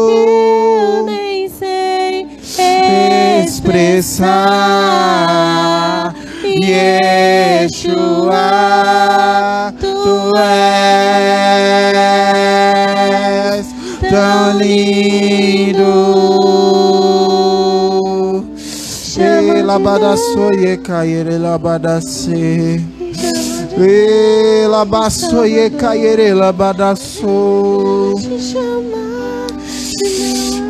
Expressar 4.17 6.15
Yeshua, 6.45 8.35
tu 9.81 10.33
és 10.37 10.45
tão 14.11 14.59
lindo 14.59 16.36
labadaço 19.77 20.51
ye 20.55 20.77
caire 20.79 21.39
labadace. 21.39 22.81
E 23.79 24.67
labaço 24.67 25.45
ye 25.45 25.69
caire 25.71 26.33
labadaço. 26.33 28.15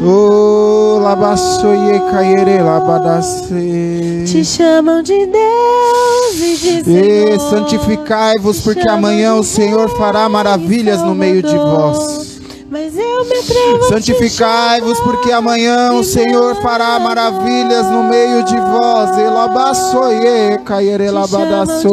Oh, 0.05 0.99
labaço 1.01 1.69
ye 1.69 2.01
caire 2.11 2.59
labadace. 2.61 4.25
Te 4.27 4.45
chamam 4.45 5.03
de 5.03 5.27
Deus 5.27 6.35
e 6.41 6.57
de 6.57 6.85
Senhor. 6.85 7.37
E 7.37 7.39
santificai-vos, 7.39 8.61
porque 8.61 8.89
amanhã 8.89 9.37
o 9.37 9.45
Senhor 9.45 9.89
fará 9.97 10.29
maravilhas 10.29 11.01
no 11.01 11.15
meio 11.15 11.43
de 11.43 11.57
vós. 11.57 12.26
Mas 12.77 12.95
eu 12.95 13.25
me 13.25 13.39
atrevo 13.39 13.85
Santificai-vos, 13.85 15.01
porque 15.01 15.33
amanhã 15.33 15.95
o 15.95 16.05
Senhor 16.05 16.55
fará 16.57 16.99
maravilhas 16.99 17.87
no 17.87 18.05
meio 18.05 18.43
de 18.43 18.55
vós. 18.55 19.17
Elabaçoie, 19.17 20.59
caire 20.63 21.11
labadaço. 21.11 21.89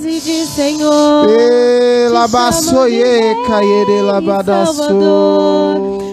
e 0.00 0.18
de 0.18 0.46
Senhor. 0.46 1.28
Elabaçoie. 1.30 3.36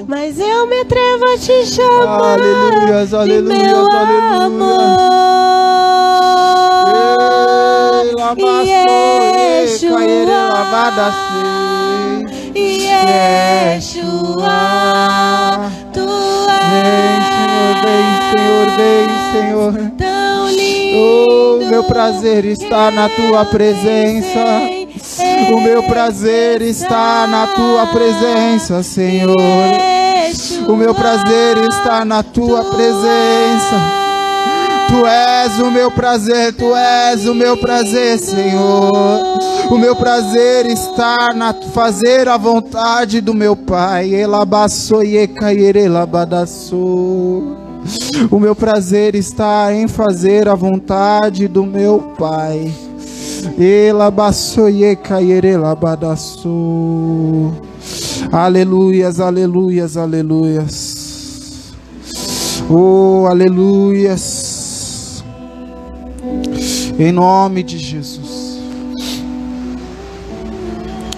Mas 0.08 0.38
eu 0.38 0.68
me 0.68 0.82
atrevo 0.82 1.26
a 1.26 1.38
te 1.39 1.66
chamar. 1.66 2.34
Aleluias, 2.34 3.16
aleluias, 3.16 3.88
aleluias. 3.95 5.00
Elabaçoie, 8.14 9.89
caire 9.89 11.49
Senhor, 19.32 19.73
oh, 20.95 21.65
meu 21.69 21.84
prazer 21.84 22.45
está 22.45 22.89
na 22.89 23.07
tua 23.09 23.45
presença. 23.45 24.39
O 25.53 25.61
meu 25.61 25.84
prazer 25.84 26.61
está 26.61 27.27
na 27.27 27.47
tua 27.47 27.88
presença, 27.88 28.82
Senhor. 28.82 29.36
O 30.67 30.75
meu 30.75 30.93
prazer 30.93 31.57
está 31.69 32.03
na 32.03 32.23
tua 32.23 32.63
presença. 32.63 33.99
Tu 34.88 35.05
és 35.05 35.59
o 35.59 35.69
meu 35.69 35.91
prazer, 35.91 36.53
tu 36.53 36.75
és 36.75 37.27
o 37.27 37.36
meu 37.36 37.55
prazer, 37.57 38.17
Senhor. 38.17 39.39
O 39.69 39.77
meu 39.77 39.95
prazer 39.95 40.65
está 40.65 41.32
na 41.36 41.53
fazer 41.53 42.27
a 42.27 42.38
vontade 42.38 43.21
do 43.21 43.34
meu 43.36 43.55
Pai. 43.55 44.09
O 48.30 48.39
meu 48.39 48.55
prazer 48.55 49.15
está 49.15 49.73
em 49.73 49.88
fazer 49.88 50.47
a 50.47 50.55
vontade 50.55 51.47
do 51.47 51.65
meu 51.65 52.13
Pai. 52.17 52.71
Aleluias, 58.32 59.19
aleluias, 59.19 59.97
aleluias. 59.97 61.73
Oh, 62.69 63.25
aleluias. 63.27 65.23
Em 66.99 67.11
nome 67.11 67.63
de 67.63 67.77
Jesus. 67.77 68.59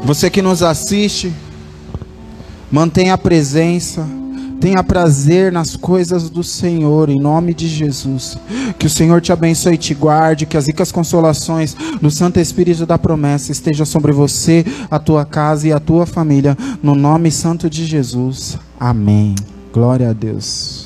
Você 0.03 0.30
que 0.30 0.41
nos 0.41 0.64
assiste, 0.64 1.34
mantenha 2.72 3.14
a 3.16 3.18
presença, 3.18 4.07
tenha 4.62 4.84
prazer 4.84 5.51
nas 5.51 5.76
coisas 5.76 6.30
do 6.30 6.43
Senhor, 6.43 7.09
em 7.09 7.20
nome 7.20 7.51
de 7.51 7.68
Jesus. 7.68 8.38
Que 8.78 8.86
o 8.86 8.89
Senhor 8.89 9.20
te 9.20 9.34
abençoe 9.34 9.74
e 9.74 9.78
te 9.78 9.95
guarde, 9.95 10.45
que 10.45 10.55
as 10.55 10.68
ricas 10.68 10.91
consolações 10.91 11.76
do 11.99 12.12
Santo 12.12 12.39
Espírito 12.39 12.86
da 12.86 12.97
promessa 12.97 13.51
estejam 13.51 13.86
sobre 13.86 14.12
você, 14.12 14.64
a 14.89 14.99
tua 14.99 15.26
casa 15.26 15.68
e 15.68 15.74
a 15.74 15.80
tua 15.80 16.05
família, 16.05 16.55
no 16.82 16.93
nome 16.93 17.32
santo 17.32 17.68
de 17.68 17.84
Jesus. 17.86 18.57
Amém. 18.80 19.34
Glória 19.74 20.12
a 20.12 20.14
Deus. 20.14 20.81